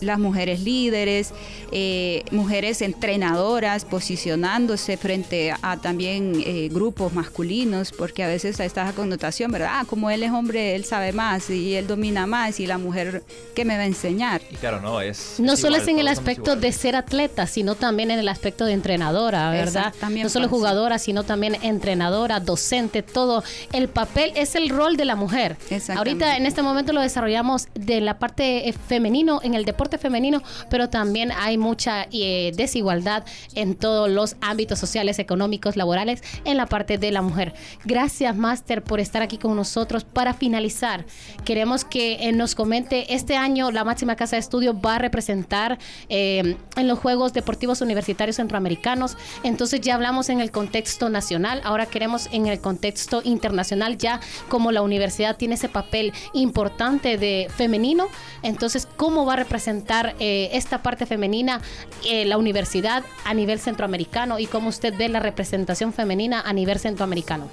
las 0.00 0.18
mujeres 0.18 0.60
líderes, 0.60 1.32
eh, 1.72 2.24
mujeres 2.30 2.82
entrenadoras 2.82 3.84
posicionándose 3.84 4.96
frente 4.96 5.52
a 5.62 5.76
también 5.76 6.42
eh, 6.44 6.68
grupos 6.72 7.12
masculinos, 7.12 7.92
porque 7.92 8.24
a 8.24 8.28
veces 8.28 8.58
está 8.60 8.64
esa 8.64 8.92
connotación, 8.92 9.50
¿verdad? 9.50 9.70
Ah, 9.72 9.84
como 9.86 10.10
él 10.10 10.22
es 10.22 10.30
hombre, 10.30 10.74
él 10.74 10.84
sabe 10.84 11.12
más 11.12 11.50
y 11.50 11.74
él 11.74 11.86
domina 11.86 12.26
más 12.26 12.60
y 12.60 12.66
la 12.66 12.78
mujer, 12.78 13.22
¿qué 13.54 13.64
me 13.64 13.76
va 13.76 13.82
a 13.82 13.86
enseñar? 13.86 14.40
Y 14.50 14.56
claro, 14.56 14.80
no, 14.80 15.00
es... 15.00 15.36
No 15.38 15.56
solo 15.56 15.76
igual, 15.76 15.82
es 15.82 15.88
en 15.88 15.98
el 15.98 16.08
aspecto 16.08 16.56
de 16.56 16.72
ser 16.72 16.96
atleta, 16.96 17.46
sino 17.46 17.74
también 17.74 18.10
en 18.10 18.18
el 18.18 18.28
aspecto 18.28 18.64
de 18.64 18.72
entrenadora, 18.72 19.50
¿verdad? 19.50 19.94
También 19.98 20.24
no 20.24 20.30
solo 20.30 20.46
pasa. 20.46 20.56
jugadora, 20.56 20.98
sino 20.98 21.24
también 21.24 21.56
entrenadora, 21.62 22.40
docente, 22.40 23.02
todo. 23.02 23.42
El 23.72 23.88
papel 23.88 24.32
es 24.36 24.54
el 24.54 24.68
rol 24.68 24.96
de 24.96 25.04
la 25.04 25.16
mujer. 25.16 25.56
Ahorita 25.94 26.36
en 26.36 26.46
este 26.46 26.62
momento 26.62 26.92
lo 26.92 27.00
desarrollamos 27.00 27.68
de 27.74 28.00
la 28.00 28.18
parte 28.18 28.74
femenino, 28.88 29.40
en 29.42 29.54
el 29.54 29.64
deporte 29.64 29.95
femenino, 29.98 30.42
pero 30.70 30.88
también 30.88 31.32
hay 31.32 31.58
mucha 31.58 32.06
eh, 32.12 32.52
desigualdad 32.56 33.24
en 33.54 33.74
todos 33.74 34.10
los 34.10 34.36
ámbitos 34.40 34.78
sociales, 34.78 35.18
económicos, 35.18 35.76
laborales, 35.76 36.22
en 36.44 36.56
la 36.56 36.66
parte 36.66 36.98
de 36.98 37.12
la 37.12 37.22
mujer. 37.22 37.54
Gracias, 37.84 38.36
Master, 38.36 38.82
por 38.82 39.00
estar 39.00 39.22
aquí 39.22 39.38
con 39.38 39.54
nosotros. 39.56 40.04
Para 40.04 40.34
finalizar, 40.34 41.06
queremos 41.44 41.84
que 41.84 42.28
eh, 42.28 42.32
nos 42.32 42.54
comente, 42.54 43.14
este 43.14 43.36
año 43.36 43.70
la 43.70 43.84
máxima 43.84 44.16
casa 44.16 44.36
de 44.36 44.40
estudio 44.40 44.78
va 44.78 44.96
a 44.96 44.98
representar 44.98 45.78
eh, 46.08 46.56
en 46.76 46.88
los 46.88 46.98
Juegos 46.98 47.32
Deportivos 47.32 47.80
Universitarios 47.80 48.36
Centroamericanos. 48.36 49.16
Entonces 49.42 49.80
ya 49.80 49.94
hablamos 49.94 50.28
en 50.28 50.40
el 50.40 50.50
contexto 50.50 51.08
nacional, 51.08 51.60
ahora 51.64 51.86
queremos 51.86 52.28
en 52.32 52.46
el 52.46 52.60
contexto 52.60 53.22
internacional, 53.24 53.98
ya 53.98 54.20
como 54.48 54.72
la 54.72 54.82
universidad 54.82 55.36
tiene 55.36 55.54
ese 55.54 55.68
papel 55.68 56.12
importante 56.32 57.18
de 57.18 57.48
femenino, 57.54 58.08
entonces 58.42 58.88
cómo 58.96 59.24
va 59.24 59.34
a 59.34 59.36
representar 59.36 59.75
eh, 60.18 60.50
esta 60.52 60.82
parte 60.82 61.06
femenina 61.06 61.60
eh, 62.08 62.24
la 62.24 62.38
universidad 62.38 63.04
a 63.24 63.34
nivel 63.34 63.58
centroamericano 63.58 64.38
y 64.38 64.46
cómo 64.46 64.68
usted 64.68 64.94
ve 64.96 65.08
la 65.08 65.20
representación 65.20 65.92
femenina 65.92 66.40
a 66.40 66.52
nivel 66.52 66.78
centroamericano. 66.78 67.48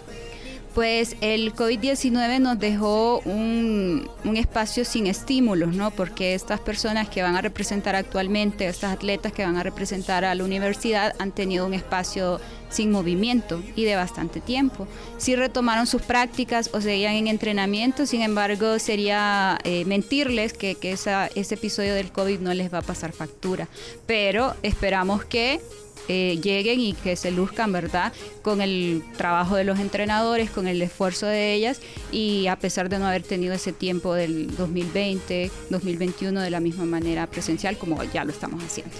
Pues 0.73 1.15
el 1.21 1.53
COVID-19 1.53 2.39
nos 2.39 2.57
dejó 2.57 3.19
un, 3.19 4.09
espacio 4.35 4.83
sin 4.85 5.05
estímulos, 5.05 5.75
¿no? 5.75 5.91
Porque 5.91 6.33
estas 6.33 6.59
personas 6.59 7.07
que 7.09 7.21
van 7.21 7.35
a 7.35 7.41
representar 7.41 7.95
actualmente, 7.95 8.67
estas 8.67 8.93
atletas 8.93 9.31
que 9.31 9.43
van 9.43 9.55
a 9.57 9.63
representar 9.63 10.25
a 10.25 10.33
la 10.33 10.43
universidad, 10.43 11.13
han 11.19 11.31
tenido 11.31 11.67
un 11.67 11.75
espacio 11.75 12.41
sin 12.69 12.89
movimiento 12.89 13.61
y 13.75 13.83
de 13.83 13.95
bastante 13.95 14.41
tiempo. 14.41 14.87
Sí 15.17 15.35
retomaron 15.35 15.85
sus 15.85 16.01
prácticas 16.01 16.71
o 16.73 16.81
seguían 16.81 17.13
en 17.13 17.27
entrenamiento, 17.27 18.07
sin 18.07 18.23
embargo 18.23 18.79
sería 18.79 19.59
eh, 19.63 19.85
mentirles 19.85 20.53
que, 20.53 20.75
ese 20.81 21.55
episodio 21.55 21.93
del 21.93 22.11
COVID 22.11 22.39
no 22.39 22.51
les 22.55 22.73
va 22.73 22.79
a 22.79 22.81
pasar 22.81 23.11
factura. 23.11 23.67
Pero 24.07 24.55
esperamos 24.63 25.23
que 25.23 25.61
eh, 26.07 26.39
lleguen 26.41 26.79
y 26.79 26.93
que 26.93 27.15
se 27.15 27.31
luzcan, 27.31 27.71
¿verdad? 27.71 28.13
Con 28.41 28.61
el 28.61 29.03
trabajo 29.17 29.55
de 29.55 29.63
los 29.63 29.79
entrenadores, 29.79 30.49
con 30.49 30.67
el 30.67 30.81
esfuerzo 30.81 31.25
de 31.25 31.53
ellas 31.53 31.79
y 32.11 32.47
a 32.47 32.57
pesar 32.57 32.89
de 32.89 32.99
no 32.99 33.07
haber 33.07 33.23
tenido 33.23 33.53
ese 33.53 33.73
tiempo 33.73 34.13
del 34.13 34.55
2020, 34.55 35.51
2021 35.69 36.41
de 36.41 36.49
la 36.49 36.59
misma 36.59 36.85
manera 36.85 37.27
presencial 37.27 37.77
como 37.77 38.03
ya 38.03 38.23
lo 38.25 38.31
estamos 38.31 38.63
haciendo. 38.63 38.93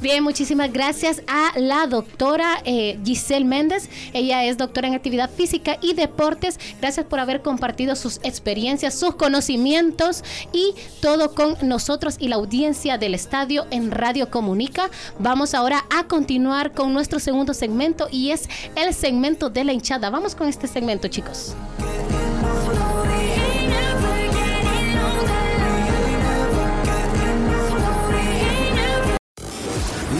Bien, 0.00 0.22
muchísimas 0.22 0.72
gracias 0.72 1.22
a 1.26 1.58
la 1.58 1.88
doctora 1.88 2.62
eh, 2.64 3.00
Giselle 3.04 3.44
Méndez. 3.44 3.88
Ella 4.12 4.44
es 4.44 4.56
doctora 4.56 4.86
en 4.86 4.94
actividad 4.94 5.28
física 5.28 5.76
y 5.82 5.94
deportes. 5.94 6.60
Gracias 6.80 7.04
por 7.04 7.18
haber 7.18 7.42
compartido 7.42 7.96
sus 7.96 8.18
experiencias, 8.22 8.94
sus 8.94 9.16
conocimientos 9.16 10.22
y 10.52 10.74
todo 11.00 11.34
con 11.34 11.56
nosotros 11.62 12.14
y 12.20 12.28
la 12.28 12.36
audiencia 12.36 12.96
del 12.96 13.14
estadio 13.14 13.66
en 13.72 13.90
Radio 13.90 14.30
Comunica. 14.30 14.88
Vamos 15.18 15.52
ahora 15.54 15.84
a 15.90 16.04
continuar 16.04 16.74
con 16.74 16.92
nuestro 16.92 17.18
segundo 17.18 17.52
segmento 17.52 18.08
y 18.10 18.30
es 18.30 18.48
el 18.76 18.94
segmento 18.94 19.50
de 19.50 19.64
la 19.64 19.72
hinchada. 19.72 20.10
Vamos 20.10 20.36
con 20.36 20.48
este 20.48 20.68
segmento, 20.68 21.08
chicos. 21.08 21.56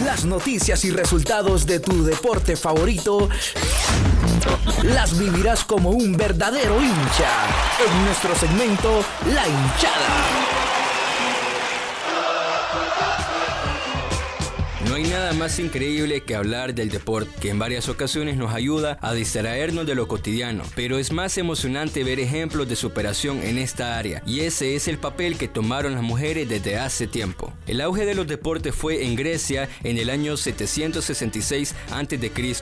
Las 0.08 0.24
noticias 0.24 0.86
y 0.86 0.90
resultados 0.90 1.66
de 1.66 1.80
tu 1.80 2.02
deporte 2.02 2.56
favorito 2.56 3.28
las 4.84 5.18
vivirás 5.18 5.64
como 5.64 5.90
un 5.90 6.16
verdadero 6.16 6.82
hincha 6.82 7.28
en 7.86 8.04
nuestro 8.06 8.34
segmento 8.34 9.04
La 9.26 9.46
hinchada. 9.46 10.47
Hay 14.98 15.04
nada 15.04 15.32
más 15.32 15.60
increíble 15.60 16.22
que 16.22 16.34
hablar 16.34 16.74
del 16.74 16.88
deporte, 16.88 17.30
que 17.40 17.50
en 17.50 17.58
varias 17.60 17.88
ocasiones 17.88 18.36
nos 18.36 18.52
ayuda 18.52 18.98
a 19.00 19.14
distraernos 19.14 19.86
de 19.86 19.94
lo 19.94 20.08
cotidiano, 20.08 20.64
pero 20.74 20.98
es 20.98 21.12
más 21.12 21.38
emocionante 21.38 22.02
ver 22.02 22.18
ejemplos 22.18 22.68
de 22.68 22.74
superación 22.74 23.40
en 23.44 23.58
esta 23.58 23.96
área, 23.96 24.24
y 24.26 24.40
ese 24.40 24.74
es 24.74 24.88
el 24.88 24.98
papel 24.98 25.38
que 25.38 25.46
tomaron 25.46 25.94
las 25.94 26.02
mujeres 26.02 26.48
desde 26.48 26.78
hace 26.78 27.06
tiempo. 27.06 27.52
El 27.68 27.80
auge 27.80 28.06
de 28.06 28.16
los 28.16 28.26
deportes 28.26 28.74
fue 28.74 29.04
en 29.04 29.14
Grecia 29.14 29.68
en 29.84 29.98
el 29.98 30.10
año 30.10 30.36
766 30.36 31.76
a.C. 31.92 32.52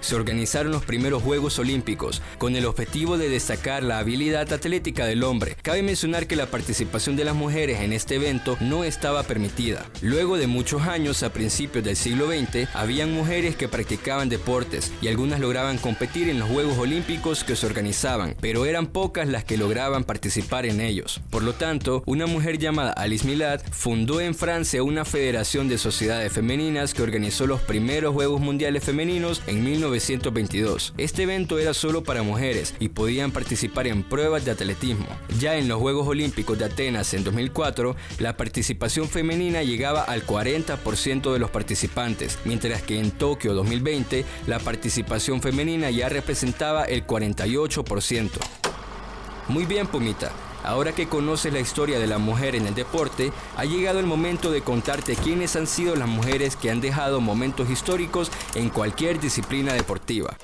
Se 0.00 0.14
organizaron 0.14 0.72
los 0.72 0.84
primeros 0.84 1.22
Juegos 1.22 1.58
Olímpicos 1.58 2.20
con 2.36 2.56
el 2.56 2.66
objetivo 2.66 3.16
de 3.16 3.30
destacar 3.30 3.82
la 3.82 4.00
habilidad 4.00 4.52
atlética 4.52 5.06
del 5.06 5.24
hombre. 5.24 5.56
Cabe 5.62 5.82
mencionar 5.82 6.26
que 6.26 6.36
la 6.36 6.44
participación 6.44 7.16
de 7.16 7.24
las 7.24 7.34
mujeres 7.34 7.80
en 7.80 7.94
este 7.94 8.16
evento 8.16 8.58
no 8.60 8.84
estaba 8.84 9.22
permitida. 9.22 9.86
Luego 10.02 10.36
de 10.36 10.46
muchos 10.46 10.82
años, 10.82 11.22
a 11.22 11.32
principios 11.32 11.85
del 11.86 11.96
siglo 11.96 12.28
XX, 12.28 12.68
habían 12.74 13.12
mujeres 13.12 13.56
que 13.56 13.68
practicaban 13.68 14.28
deportes 14.28 14.92
y 15.00 15.08
algunas 15.08 15.40
lograban 15.40 15.78
competir 15.78 16.28
en 16.28 16.38
los 16.38 16.50
Juegos 16.50 16.76
Olímpicos 16.78 17.44
que 17.44 17.56
se 17.56 17.66
organizaban, 17.66 18.36
pero 18.40 18.66
eran 18.66 18.88
pocas 18.88 19.28
las 19.28 19.44
que 19.44 19.56
lograban 19.56 20.04
participar 20.04 20.66
en 20.66 20.80
ellos. 20.80 21.20
Por 21.30 21.42
lo 21.42 21.54
tanto, 21.54 22.02
una 22.06 22.26
mujer 22.26 22.58
llamada 22.58 22.92
Alice 22.92 23.26
Milad 23.26 23.60
fundó 23.70 24.20
en 24.20 24.34
Francia 24.34 24.82
una 24.82 25.04
federación 25.04 25.68
de 25.68 25.78
sociedades 25.78 26.32
femeninas 26.32 26.92
que 26.92 27.02
organizó 27.02 27.46
los 27.46 27.60
primeros 27.60 28.12
Juegos 28.12 28.40
Mundiales 28.40 28.84
Femeninos 28.84 29.42
en 29.46 29.64
1922. 29.64 30.94
Este 30.98 31.22
evento 31.22 31.58
era 31.58 31.72
solo 31.72 32.02
para 32.02 32.22
mujeres 32.22 32.74
y 32.80 32.88
podían 32.88 33.30
participar 33.30 33.86
en 33.86 34.02
pruebas 34.02 34.44
de 34.44 34.50
atletismo. 34.50 35.06
Ya 35.38 35.56
en 35.56 35.68
los 35.68 35.78
Juegos 35.80 36.08
Olímpicos 36.08 36.58
de 36.58 36.64
Atenas 36.64 37.14
en 37.14 37.24
2004, 37.24 37.94
la 38.18 38.36
participación 38.36 39.08
femenina 39.08 39.62
llegaba 39.62 40.02
al 40.02 40.26
40% 40.26 41.32
de 41.32 41.38
los 41.38 41.50
participantes, 41.50 41.75
mientras 42.44 42.82
que 42.82 42.98
en 42.98 43.10
Tokio 43.10 43.54
2020 43.54 44.24
la 44.46 44.58
participación 44.58 45.42
femenina 45.42 45.90
ya 45.90 46.08
representaba 46.08 46.84
el 46.84 47.06
48%. 47.06 48.30
Muy 49.48 49.66
bien, 49.66 49.86
Pumita. 49.86 50.32
Ahora 50.64 50.92
que 50.92 51.06
conoces 51.06 51.52
la 51.52 51.60
historia 51.60 51.98
de 51.98 52.06
la 52.06 52.18
mujer 52.18 52.56
en 52.56 52.66
el 52.66 52.74
deporte, 52.74 53.30
ha 53.56 53.64
llegado 53.64 54.00
el 54.00 54.06
momento 54.06 54.50
de 54.50 54.62
contarte 54.62 55.14
quiénes 55.14 55.54
han 55.54 55.66
sido 55.66 55.94
las 55.94 56.08
mujeres 56.08 56.56
que 56.56 56.70
han 56.70 56.80
dejado 56.80 57.20
momentos 57.20 57.70
históricos 57.70 58.32
en 58.54 58.70
cualquier 58.70 59.20
disciplina 59.20 59.74
deportiva 59.74 60.36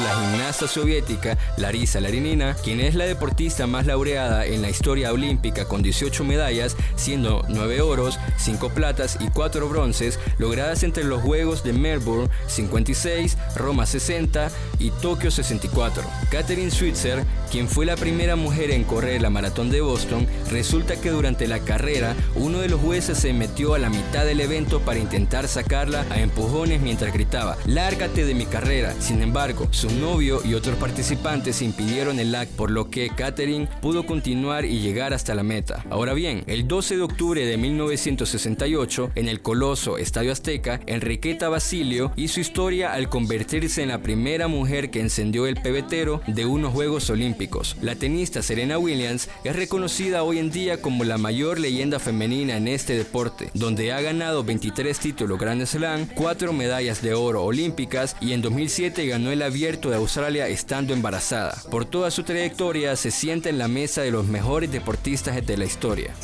la 0.00 0.14
gimnasta 0.14 0.68
soviética 0.68 1.38
Larisa 1.56 2.00
Larinina, 2.00 2.54
quien 2.54 2.80
es 2.80 2.94
la 2.94 3.06
deportista 3.06 3.66
más 3.66 3.86
laureada 3.86 4.44
en 4.44 4.62
la 4.62 4.68
historia 4.68 5.12
olímpica 5.12 5.66
con 5.66 5.82
18 5.82 6.24
medallas, 6.24 6.76
siendo 6.96 7.44
9 7.48 7.80
oros, 7.80 8.18
5 8.38 8.70
platas 8.70 9.16
y 9.20 9.28
4 9.28 9.68
bronces, 9.68 10.18
logradas 10.38 10.82
entre 10.82 11.04
los 11.04 11.22
Juegos 11.22 11.64
de 11.64 11.72
Melbourne 11.72 12.28
56, 12.46 13.38
Roma 13.56 13.86
60 13.86 14.50
y 14.78 14.90
Tokio 14.90 15.30
64. 15.30 16.02
Catherine 16.30 16.70
Switzer, 16.70 17.24
quien 17.50 17.68
fue 17.68 17.86
la 17.86 17.96
primera 17.96 18.36
mujer 18.36 18.70
en 18.70 18.84
correr 18.84 19.22
la 19.22 19.30
maratón 19.30 19.70
de 19.70 19.80
Boston, 19.80 20.26
resulta 20.50 21.00
que 21.00 21.10
durante 21.10 21.48
la 21.48 21.60
carrera 21.60 22.14
uno 22.34 22.58
de 22.58 22.68
los 22.68 22.80
jueces 22.80 23.18
se 23.18 23.32
metió 23.32 23.74
a 23.74 23.78
la 23.78 23.90
mitad 23.90 24.24
del 24.24 24.40
evento 24.40 24.80
para 24.80 24.98
intentar 24.98 25.48
sacarla 25.48 26.04
a 26.10 26.20
empujones 26.20 26.80
mientras 26.82 27.12
gritaba, 27.12 27.56
lárgate 27.66 28.24
de 28.24 28.34
mi 28.34 28.46
carrera. 28.46 28.94
Sin 29.00 29.22
embargo, 29.22 29.68
su 29.70 29.85
novio 29.92 30.40
y 30.44 30.54
otros 30.54 30.76
participantes 30.76 31.62
impidieron 31.62 32.18
el 32.18 32.34
acto, 32.34 32.56
por 32.56 32.70
lo 32.70 32.90
que 32.90 33.10
Catherine 33.10 33.68
pudo 33.80 34.06
continuar 34.06 34.64
y 34.64 34.80
llegar 34.80 35.12
hasta 35.12 35.34
la 35.34 35.42
meta. 35.42 35.84
Ahora 35.90 36.14
bien, 36.14 36.44
el 36.46 36.66
12 36.66 36.96
de 36.96 37.02
octubre 37.02 37.44
de 37.44 37.56
1968, 37.56 39.12
en 39.14 39.28
el 39.28 39.40
coloso 39.40 39.98
Estadio 39.98 40.32
Azteca, 40.32 40.80
Enriqueta 40.86 41.48
Basilio 41.48 42.12
hizo 42.16 42.40
historia 42.40 42.92
al 42.92 43.08
convertirse 43.08 43.82
en 43.82 43.88
la 43.88 44.02
primera 44.02 44.48
mujer 44.48 44.90
que 44.90 45.00
encendió 45.00 45.46
el 45.46 45.56
pebetero 45.56 46.20
de 46.26 46.46
unos 46.46 46.72
Juegos 46.72 47.10
Olímpicos. 47.10 47.76
La 47.80 47.94
tenista 47.94 48.42
Serena 48.42 48.78
Williams 48.78 49.28
es 49.44 49.56
reconocida 49.56 50.22
hoy 50.22 50.38
en 50.38 50.50
día 50.50 50.80
como 50.80 51.04
la 51.04 51.18
mayor 51.18 51.58
leyenda 51.58 51.98
femenina 51.98 52.56
en 52.56 52.68
este 52.68 52.96
deporte, 52.96 53.50
donde 53.54 53.92
ha 53.92 54.00
ganado 54.00 54.44
23 54.44 54.98
títulos 54.98 55.38
Grand 55.38 55.64
Slam, 55.64 56.06
4 56.14 56.52
medallas 56.52 57.02
de 57.02 57.14
oro 57.14 57.44
olímpicas 57.44 58.16
y 58.20 58.32
en 58.32 58.42
2007 58.42 59.06
ganó 59.06 59.30
el 59.30 59.42
abierto 59.42 59.75
de 59.76 59.96
Australia 59.96 60.48
estando 60.48 60.92
embarazada. 60.92 61.56
Por 61.70 61.84
toda 61.84 62.10
su 62.10 62.22
trayectoria 62.22 62.96
se 62.96 63.10
sienta 63.10 63.48
en 63.48 63.58
la 63.58 63.68
mesa 63.68 64.02
de 64.02 64.10
los 64.10 64.26
mejores 64.26 64.72
deportistas 64.72 65.46
de 65.46 65.56
la 65.56 65.64
historia. 65.64 66.14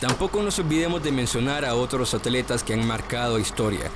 Tampoco 0.00 0.42
nos 0.42 0.58
olvidemos 0.58 1.02
de 1.02 1.12
mencionar 1.12 1.64
a 1.64 1.74
otros 1.74 2.14
atletas 2.14 2.62
que 2.62 2.74
han 2.74 2.86
marcado 2.86 3.38
historia. 3.38 3.90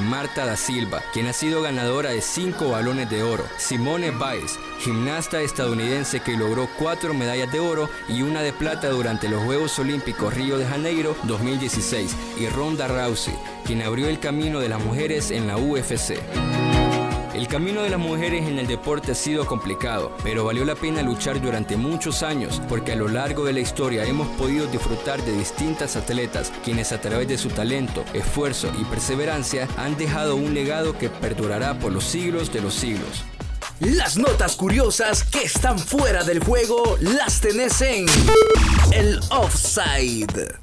Marta 0.00 0.46
da 0.46 0.56
Silva, 0.56 1.02
quien 1.12 1.26
ha 1.26 1.32
sido 1.32 1.62
ganadora 1.62 2.10
de 2.10 2.20
5 2.20 2.68
balones 2.68 3.10
de 3.10 3.22
oro. 3.22 3.44
Simone 3.56 4.10
Biles, 4.10 4.58
gimnasta 4.80 5.40
estadounidense 5.40 6.20
que 6.20 6.36
logró 6.36 6.68
4 6.78 7.14
medallas 7.14 7.50
de 7.52 7.60
oro 7.60 7.88
y 8.08 8.22
una 8.22 8.42
de 8.42 8.52
plata 8.52 8.88
durante 8.88 9.28
los 9.28 9.42
Juegos 9.44 9.78
Olímpicos 9.78 10.34
Río 10.34 10.58
de 10.58 10.66
Janeiro 10.66 11.16
2016. 11.24 12.16
Y 12.38 12.48
Ronda 12.48 12.88
Rousey, 12.88 13.34
quien 13.64 13.82
abrió 13.82 14.08
el 14.08 14.20
camino 14.20 14.60
de 14.60 14.68
las 14.68 14.82
mujeres 14.84 15.30
en 15.30 15.46
la 15.46 15.56
UFC. 15.56 16.18
El 17.38 17.46
camino 17.46 17.82
de 17.82 17.90
las 17.90 18.00
mujeres 18.00 18.48
en 18.48 18.58
el 18.58 18.66
deporte 18.66 19.12
ha 19.12 19.14
sido 19.14 19.46
complicado, 19.46 20.10
pero 20.24 20.44
valió 20.44 20.64
la 20.64 20.74
pena 20.74 21.02
luchar 21.02 21.40
durante 21.40 21.76
muchos 21.76 22.24
años 22.24 22.60
porque 22.68 22.90
a 22.90 22.96
lo 22.96 23.06
largo 23.06 23.44
de 23.44 23.52
la 23.52 23.60
historia 23.60 24.04
hemos 24.04 24.26
podido 24.36 24.66
disfrutar 24.66 25.22
de 25.22 25.36
distintas 25.38 25.94
atletas 25.94 26.52
quienes 26.64 26.90
a 26.90 27.00
través 27.00 27.28
de 27.28 27.38
su 27.38 27.48
talento, 27.50 28.04
esfuerzo 28.12 28.72
y 28.76 28.84
perseverancia 28.86 29.68
han 29.76 29.96
dejado 29.96 30.34
un 30.34 30.52
legado 30.52 30.98
que 30.98 31.10
perdurará 31.10 31.78
por 31.78 31.92
los 31.92 32.02
siglos 32.02 32.52
de 32.52 32.60
los 32.60 32.74
siglos. 32.74 33.24
Las 33.78 34.16
notas 34.16 34.56
curiosas 34.56 35.22
que 35.22 35.44
están 35.44 35.78
fuera 35.78 36.24
del 36.24 36.42
juego 36.42 36.96
las 37.00 37.40
tenés 37.40 37.80
en 37.82 38.04
el 38.90 39.20
offside. 39.30 40.58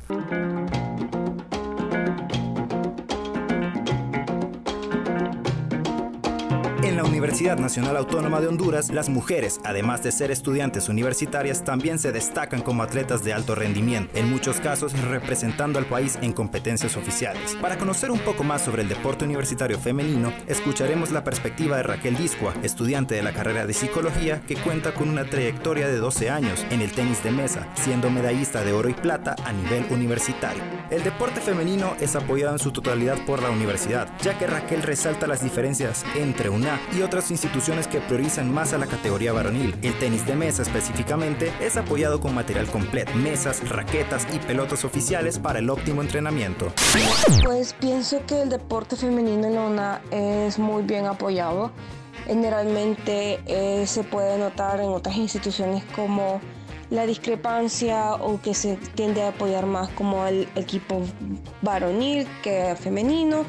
Universidad 7.26 7.58
Nacional 7.58 7.98
Autónoma 7.98 8.40
de 8.40 8.46
Honduras, 8.46 8.92
las 8.92 9.10
mujeres, 9.10 9.60
además 9.64 10.04
de 10.04 10.12
ser 10.12 10.30
estudiantes 10.30 10.90
universitarias, 10.90 11.64
también 11.64 11.98
se 11.98 12.12
destacan 12.12 12.62
como 12.62 12.84
atletas 12.84 13.24
de 13.24 13.34
alto 13.34 13.56
rendimiento, 13.56 14.16
en 14.16 14.30
muchos 14.30 14.60
casos 14.60 14.94
representando 15.02 15.80
al 15.80 15.88
país 15.88 16.20
en 16.22 16.34
competencias 16.34 16.96
oficiales. 16.96 17.56
Para 17.60 17.80
conocer 17.80 18.12
un 18.12 18.20
poco 18.20 18.44
más 18.44 18.62
sobre 18.62 18.84
el 18.84 18.90
deporte 18.90 19.26
universitario 19.26 19.80
femenino, 19.80 20.32
escucharemos 20.46 21.10
la 21.10 21.24
perspectiva 21.24 21.78
de 21.78 21.84
Raquel 21.84 22.16
Discua, 22.16 22.54
estudiante 22.62 23.16
de 23.16 23.24
la 23.24 23.34
carrera 23.34 23.66
de 23.66 23.74
psicología 23.74 24.44
que 24.48 24.58
cuenta 24.58 24.94
con 24.94 25.10
una 25.10 25.26
trayectoria 25.26 25.88
de 25.88 25.98
12 25.98 26.30
años 26.30 26.64
en 26.70 26.82
el 26.82 26.92
tenis 26.92 27.24
de 27.24 27.32
mesa, 27.32 27.68
siendo 27.74 28.12
medallista 28.12 28.64
de 28.64 28.74
oro 28.74 28.88
y 28.90 28.94
plata 28.94 29.36
a 29.44 29.52
nivel 29.52 29.84
universitario. 29.90 30.62
El 30.92 31.04
deporte 31.04 31.42
femenino 31.42 31.96
es 32.00 32.16
apoyado 32.16 32.54
en 32.54 32.60
su 32.60 32.72
totalidad 32.72 33.18
por 33.26 33.42
la 33.42 33.50
universidad, 33.50 34.08
ya 34.22 34.38
que 34.38 34.46
Raquel 34.46 34.84
resalta 34.84 35.26
las 35.26 35.42
diferencias 35.42 36.06
entre 36.16 36.50
una 36.50 36.80
y 36.96 37.02
otras 37.16 37.32
instituciones 37.32 37.88
que 37.88 38.02
priorizan 38.02 38.54
más 38.54 38.74
a 38.74 38.78
la 38.78 38.88
categoría 38.88 39.32
varonil. 39.32 39.74
El 39.82 39.98
tenis 40.00 40.26
de 40.26 40.36
mesa 40.36 40.64
específicamente 40.64 41.50
es 41.62 41.78
apoyado 41.78 42.20
con 42.20 42.36
material 42.36 42.66
completo, 42.68 43.14
mesas, 43.16 43.70
raquetas 43.70 44.28
y 44.34 44.40
pelotas 44.40 44.84
oficiales 44.84 45.40
para 45.40 45.60
el 45.60 45.70
óptimo 45.70 46.02
entrenamiento. 46.02 46.74
Pues 47.42 47.72
pienso 47.72 48.22
que 48.28 48.42
el 48.42 48.50
deporte 48.50 48.98
femenino 48.98 49.48
en 49.48 49.76
la 49.78 50.02
es 50.12 50.60
muy 50.60 50.84
bien 50.84 51.06
apoyado. 51.06 51.72
Generalmente 52.26 53.40
eh, 53.46 53.88
se 53.88 54.04
puede 54.04 54.38
notar 54.38 54.82
en 54.82 54.90
otras 54.90 55.16
instituciones 55.16 55.86
como 55.96 56.42
la 56.90 57.06
discrepancia 57.06 58.16
o 58.16 58.42
que 58.42 58.54
se 58.54 58.76
tiende 58.94 59.24
a 59.24 59.30
apoyar 59.30 59.66
más 59.66 59.88
como 59.92 60.28
el 60.28 60.50
equipo 60.56 61.02
varonil 61.62 62.28
que 62.44 62.76
femenino 62.78 63.46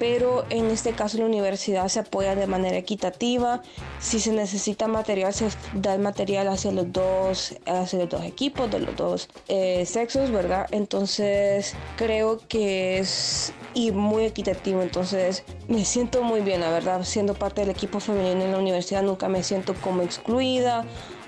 pero 0.00 0.46
en 0.48 0.70
este 0.70 0.94
caso 0.94 1.18
la 1.18 1.26
universidad 1.26 1.86
se 1.88 2.00
apoya 2.00 2.34
de 2.34 2.46
manera 2.46 2.78
equitativa. 2.78 3.62
Si 4.00 4.18
se 4.18 4.32
necesita 4.32 4.88
material, 4.88 5.34
se 5.34 5.50
da 5.74 5.94
el 5.94 6.00
material 6.00 6.48
hacia 6.48 6.72
los 6.72 6.90
dos, 6.90 7.54
hacia 7.66 7.98
los 7.98 8.08
dos 8.08 8.24
equipos, 8.24 8.70
de 8.70 8.80
los 8.80 8.96
dos 8.96 9.28
eh, 9.48 9.84
sexos, 9.84 10.30
¿verdad? 10.30 10.66
Entonces 10.70 11.74
creo 11.96 12.40
que 12.48 12.98
es 12.98 13.52
y 13.74 13.92
muy 13.92 14.24
equitativo. 14.24 14.80
Entonces 14.80 15.44
me 15.68 15.84
siento 15.84 16.22
muy 16.22 16.40
bien, 16.40 16.62
la 16.62 16.70
verdad, 16.70 17.04
siendo 17.04 17.34
parte 17.34 17.60
del 17.60 17.70
equipo 17.70 18.00
femenino 18.00 18.42
en 18.42 18.52
la 18.52 18.58
universidad, 18.58 19.02
nunca 19.02 19.28
me 19.28 19.42
siento 19.42 19.74
como 19.74 20.00
excluida 20.00 20.86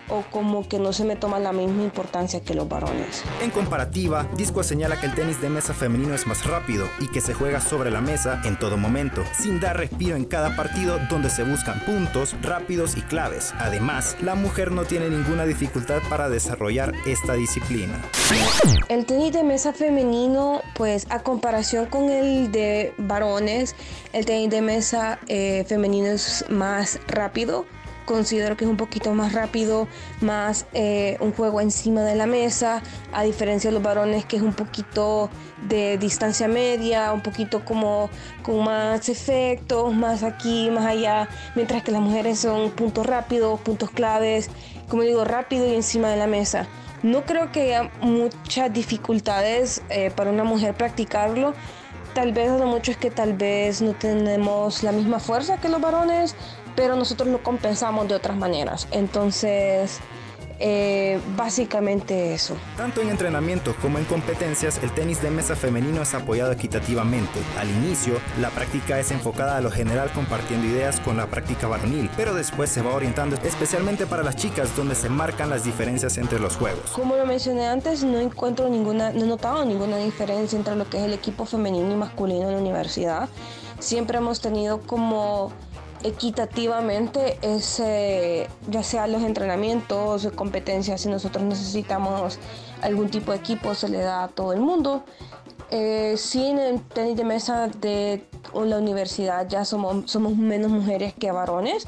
o 0.08 0.22
como 0.30 0.68
que 0.68 0.78
no 0.78 0.92
se 0.92 1.04
me 1.04 1.16
toma 1.16 1.38
la 1.38 1.52
misma 1.52 1.82
importancia 1.82 2.40
que 2.40 2.54
los 2.54 2.68
varones. 2.68 3.22
En 3.40 3.50
comparativa, 3.50 4.26
Disco 4.36 4.62
señala 4.62 5.00
que 5.00 5.06
el 5.06 5.14
tenis 5.14 5.40
de 5.40 5.48
mesa 5.48 5.74
femenino 5.74 6.14
es 6.14 6.26
más 6.26 6.44
rápido 6.46 6.88
y 7.00 7.08
que 7.08 7.20
se 7.20 7.34
juega 7.34 7.60
sobre 7.60 7.90
la 7.90 8.00
mesa 8.00 8.40
en 8.44 8.58
todo 8.58 8.76
momento, 8.76 9.22
sin 9.38 9.60
dar 9.60 9.76
respiro 9.76 10.16
en 10.16 10.24
cada 10.24 10.56
partido 10.56 10.98
donde 11.10 11.30
se 11.30 11.44
buscan 11.44 11.80
puntos 11.80 12.36
rápidos 12.42 12.96
y 12.96 13.02
claves. 13.02 13.54
Además, 13.58 14.16
la 14.20 14.34
mujer 14.34 14.72
no 14.72 14.84
tiene 14.84 15.08
ninguna 15.08 15.44
dificultad 15.44 16.00
para 16.08 16.28
desarrollar 16.28 16.92
esta 17.06 17.34
disciplina. 17.34 18.00
El 18.88 19.06
tenis 19.06 19.32
de 19.32 19.42
mesa 19.42 19.72
femenino, 19.72 20.62
pues 20.74 21.06
a 21.10 21.20
comparación 21.20 21.86
con 21.86 22.10
el 22.10 22.50
de 22.52 22.92
varones, 22.98 23.74
el 24.12 24.24
tenis 24.24 24.50
de 24.50 24.62
mesa 24.62 25.18
eh, 25.28 25.64
femenino 25.66 26.08
es 26.08 26.44
más 26.48 27.00
rápido 27.06 27.66
considero 28.04 28.56
que 28.56 28.64
es 28.64 28.70
un 28.70 28.76
poquito 28.76 29.12
más 29.14 29.32
rápido, 29.32 29.88
más 30.20 30.66
eh, 30.72 31.16
un 31.20 31.32
juego 31.32 31.60
encima 31.60 32.02
de 32.02 32.14
la 32.14 32.26
mesa, 32.26 32.82
a 33.12 33.22
diferencia 33.22 33.70
de 33.70 33.74
los 33.74 33.82
varones 33.82 34.24
que 34.24 34.36
es 34.36 34.42
un 34.42 34.54
poquito 34.54 35.30
de 35.68 35.98
distancia 35.98 36.48
media, 36.48 37.12
un 37.12 37.22
poquito 37.22 37.64
como 37.64 38.10
con 38.42 38.64
más 38.64 39.08
efectos, 39.08 39.94
más 39.94 40.22
aquí, 40.22 40.70
más 40.70 40.86
allá, 40.86 41.28
mientras 41.54 41.82
que 41.82 41.92
las 41.92 42.00
mujeres 42.00 42.38
son 42.38 42.70
puntos 42.70 43.06
rápidos, 43.06 43.60
puntos 43.60 43.90
claves, 43.90 44.50
como 44.88 45.02
digo, 45.02 45.24
rápido 45.24 45.66
y 45.66 45.74
encima 45.74 46.08
de 46.10 46.16
la 46.16 46.26
mesa. 46.26 46.66
No 47.02 47.24
creo 47.24 47.50
que 47.50 47.62
haya 47.62 47.90
muchas 48.00 48.72
dificultades 48.72 49.82
eh, 49.88 50.12
para 50.14 50.30
una 50.30 50.44
mujer 50.44 50.74
practicarlo. 50.74 51.54
Tal 52.14 52.32
vez 52.32 52.50
lo 52.50 52.66
mucho 52.66 52.90
es 52.90 52.98
que 52.98 53.10
tal 53.10 53.32
vez 53.34 53.80
no 53.80 53.94
tenemos 53.94 54.82
la 54.82 54.92
misma 54.92 55.18
fuerza 55.18 55.58
que 55.58 55.68
los 55.68 55.80
varones 55.80 56.36
pero 56.74 56.96
nosotros 56.96 57.28
lo 57.28 57.42
compensamos 57.42 58.08
de 58.08 58.14
otras 58.14 58.36
maneras. 58.36 58.88
Entonces, 58.90 60.00
eh, 60.58 61.20
básicamente 61.36 62.34
eso. 62.34 62.56
Tanto 62.76 63.00
en 63.00 63.08
entrenamiento 63.08 63.74
como 63.80 63.98
en 63.98 64.04
competencias, 64.04 64.78
el 64.82 64.92
tenis 64.92 65.22
de 65.22 65.30
mesa 65.30 65.56
femenino 65.56 66.02
es 66.02 66.14
apoyado 66.14 66.52
equitativamente. 66.52 67.40
Al 67.58 67.70
inicio, 67.70 68.14
la 68.40 68.50
práctica 68.50 68.98
es 68.98 69.10
enfocada 69.10 69.56
a 69.56 69.60
lo 69.60 69.70
general 69.70 70.10
compartiendo 70.12 70.66
ideas 70.66 71.00
con 71.00 71.16
la 71.16 71.26
práctica 71.26 71.66
varonil, 71.66 72.10
pero 72.16 72.34
después 72.34 72.70
se 72.70 72.82
va 72.82 72.94
orientando 72.94 73.36
especialmente 73.44 74.06
para 74.06 74.22
las 74.22 74.36
chicas 74.36 74.76
donde 74.76 74.94
se 74.94 75.08
marcan 75.08 75.50
las 75.50 75.64
diferencias 75.64 76.18
entre 76.18 76.38
los 76.38 76.56
juegos. 76.56 76.90
Como 76.92 77.16
lo 77.16 77.26
mencioné 77.26 77.66
antes, 77.66 78.04
no 78.04 78.18
encuentro 78.18 78.68
ninguna, 78.68 79.10
no 79.10 79.24
he 79.24 79.26
notado 79.26 79.64
ninguna 79.64 79.96
diferencia 79.98 80.56
entre 80.56 80.76
lo 80.76 80.88
que 80.88 80.98
es 80.98 81.04
el 81.04 81.12
equipo 81.12 81.44
femenino 81.44 81.90
y 81.92 81.96
masculino 81.96 82.48
en 82.48 82.54
la 82.54 82.60
universidad. 82.60 83.28
Siempre 83.78 84.18
hemos 84.18 84.40
tenido 84.40 84.80
como 84.82 85.52
equitativamente 86.04 87.38
ese, 87.42 88.48
ya 88.68 88.82
sea 88.82 89.06
los 89.06 89.22
entrenamientos, 89.22 90.28
competencias, 90.34 91.00
si 91.00 91.08
nosotros 91.08 91.44
necesitamos 91.44 92.38
algún 92.82 93.10
tipo 93.10 93.32
de 93.32 93.38
equipo, 93.38 93.74
se 93.74 93.88
le 93.88 93.98
da 93.98 94.24
a 94.24 94.28
todo 94.28 94.52
el 94.52 94.60
mundo. 94.60 95.04
Eh, 95.70 96.16
sí, 96.18 96.46
en 96.46 96.58
el 96.58 96.80
tenis 96.82 97.16
de 97.16 97.24
mesa 97.24 97.68
de 97.68 98.24
la 98.54 98.76
universidad 98.76 99.48
ya 99.48 99.64
somos, 99.64 100.10
somos 100.10 100.36
menos 100.36 100.70
mujeres 100.70 101.14
que 101.14 101.30
varones, 101.30 101.86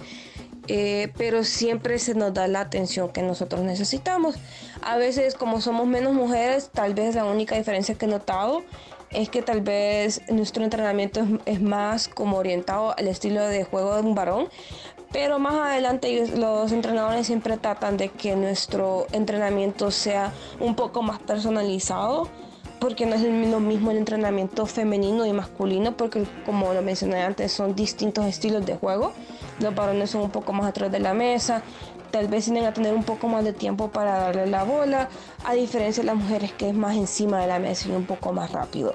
eh, 0.68 1.12
pero 1.18 1.44
siempre 1.44 1.98
se 1.98 2.14
nos 2.14 2.32
da 2.32 2.48
la 2.48 2.60
atención 2.60 3.10
que 3.10 3.20
nosotros 3.22 3.60
necesitamos. 3.60 4.36
A 4.82 4.96
veces, 4.96 5.34
como 5.34 5.60
somos 5.60 5.86
menos 5.86 6.14
mujeres, 6.14 6.70
tal 6.72 6.94
vez 6.94 7.14
la 7.14 7.26
única 7.26 7.56
diferencia 7.56 7.94
que 7.94 8.06
he 8.06 8.08
notado 8.08 8.62
es 9.14 9.28
que 9.28 9.42
tal 9.42 9.60
vez 9.60 10.22
nuestro 10.28 10.64
entrenamiento 10.64 11.26
es, 11.46 11.60
más 11.60 12.08
como 12.08 12.36
orientado 12.36 12.94
al 12.98 13.08
estilo 13.08 13.46
de 13.46 13.64
juego 13.64 13.94
de 13.94 14.02
un 14.02 14.14
varón, 14.14 14.48
pero 15.12 15.38
más 15.38 15.54
adelante 15.54 16.26
los 16.36 16.72
entrenadores 16.72 17.26
siempre 17.26 17.56
tratan 17.56 17.96
de 17.96 18.08
que 18.08 18.34
nuestro 18.34 19.06
entrenamiento 19.12 19.90
sea 19.90 20.32
un 20.58 20.74
poco 20.74 21.02
más 21.02 21.20
personalizado, 21.20 22.28
porque 22.80 23.06
no 23.06 23.14
es 23.14 23.22
lo 23.22 23.60
mismo 23.60 23.92
el 23.92 23.98
entrenamiento 23.98 24.66
femenino 24.66 25.24
y 25.24 25.32
masculino, 25.32 25.96
porque 25.96 26.24
como 26.44 26.74
lo 26.74 26.82
mencioné 26.82 27.22
antes 27.22 27.52
son 27.52 27.74
distintos 27.74 28.26
estilos 28.26 28.66
de 28.66 28.76
juego. 28.76 29.12
Los 29.60 29.74
varones 29.74 30.10
son 30.10 30.22
un 30.22 30.30
poco 30.30 30.52
más 30.52 30.66
atrás 30.66 30.90
de 30.90 30.98
la 30.98 31.14
mesa, 31.14 31.62
tal 32.14 32.28
vez 32.28 32.44
tienen 32.44 32.64
a 32.64 32.72
tener 32.72 32.94
un 32.94 33.02
poco 33.02 33.26
más 33.26 33.42
de 33.42 33.52
tiempo 33.52 33.90
para 33.90 34.16
darle 34.16 34.46
la 34.46 34.62
bola, 34.62 35.08
a 35.44 35.54
diferencia 35.54 36.04
de 36.04 36.06
las 36.06 36.14
mujeres 36.14 36.52
que 36.52 36.68
es 36.68 36.74
más 36.76 36.94
encima 36.94 37.40
de 37.40 37.48
la 37.48 37.58
mesa 37.58 37.88
y 37.88 37.90
un 37.90 38.06
poco 38.06 38.32
más 38.32 38.52
rápido. 38.52 38.94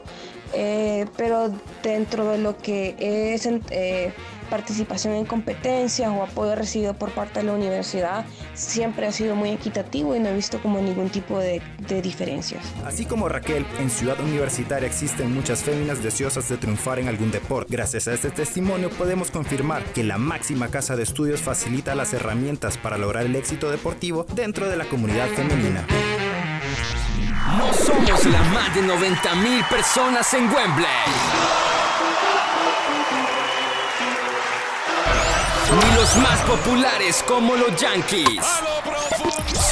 Eh, 0.54 1.06
pero 1.18 1.52
dentro 1.84 2.30
de 2.30 2.38
lo 2.38 2.58
que 2.58 2.96
es 3.00 3.48
eh, 3.70 4.14
participación 4.50 5.14
en 5.14 5.26
competencias 5.26 6.10
o 6.10 6.24
apoyo 6.24 6.56
recibido 6.56 6.94
por 6.94 7.12
parte 7.12 7.40
de 7.40 7.46
la 7.46 7.54
universidad 7.54 8.26
siempre 8.54 9.06
ha 9.06 9.12
sido 9.12 9.36
muy 9.36 9.52
equitativo 9.52 10.16
y 10.16 10.20
no 10.20 10.30
he 10.30 10.34
visto 10.34 10.62
como 10.62 10.82
ningún 10.82 11.10
tipo 11.10 11.40
de, 11.40 11.62
de 11.88 12.02
diferencias. 12.02 12.64
Así 12.86 13.06
como 13.06 13.30
Raquel, 13.30 13.66
en 13.80 13.90
Ciudad 13.90 14.20
Universitaria 14.20 14.88
existen 14.88 15.34
muchas 15.34 15.64
féminas 15.64 16.04
deseosas 16.04 16.50
de 16.50 16.58
triunfar 16.58 17.00
en 17.00 17.08
algún 17.08 17.32
deporte. 17.32 17.72
Gracias 17.72 18.08
a 18.08 18.14
este 18.14 18.32
testimonio 18.32 18.90
podemos 18.90 19.32
confirmar 19.32 19.84
que 19.94 20.04
la 20.04 20.18
máxima 20.18 20.70
casa 20.70 20.96
de 20.96 21.04
estudios 21.04 21.42
facilita 21.42 21.96
las 21.96 22.14
herramientas 22.14 22.78
para 22.78 22.98
lograr 22.98 23.26
el 23.26 23.36
éxito 23.36 23.70
deportivo 23.70 24.26
dentro 24.34 24.68
de 24.68 24.78
la 24.78 24.86
comunidad 24.86 25.28
femenina. 25.28 25.86
No 27.60 27.74
somos 27.74 28.26
las 28.26 28.48
más 28.52 28.74
de 28.74 28.82
90 28.82 29.36
mil 29.36 29.62
personas 29.66 30.34
en 30.34 30.50
Wembley. 30.50 30.88
Ni 35.76 35.96
los 35.96 36.16
más 36.16 36.40
populares 36.44 37.22
como 37.28 37.58
los 37.58 37.76
Yankees. 37.76 38.46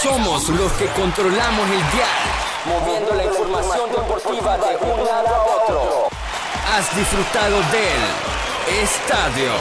Somos 0.04 0.50
los 0.50 0.70
que 0.74 0.88
controlamos 0.88 1.70
el 1.70 1.92
dial, 1.94 2.26
moviendo 2.66 3.16
la 3.16 3.24
información 3.24 3.90
deportiva 3.90 4.58
de 4.58 4.76
un 4.76 5.06
lado 5.06 5.28
a 5.30 5.44
otro. 5.64 6.10
Has 6.76 6.94
disfrutado 6.94 7.56
del 7.72 8.84
estadio 8.84 9.54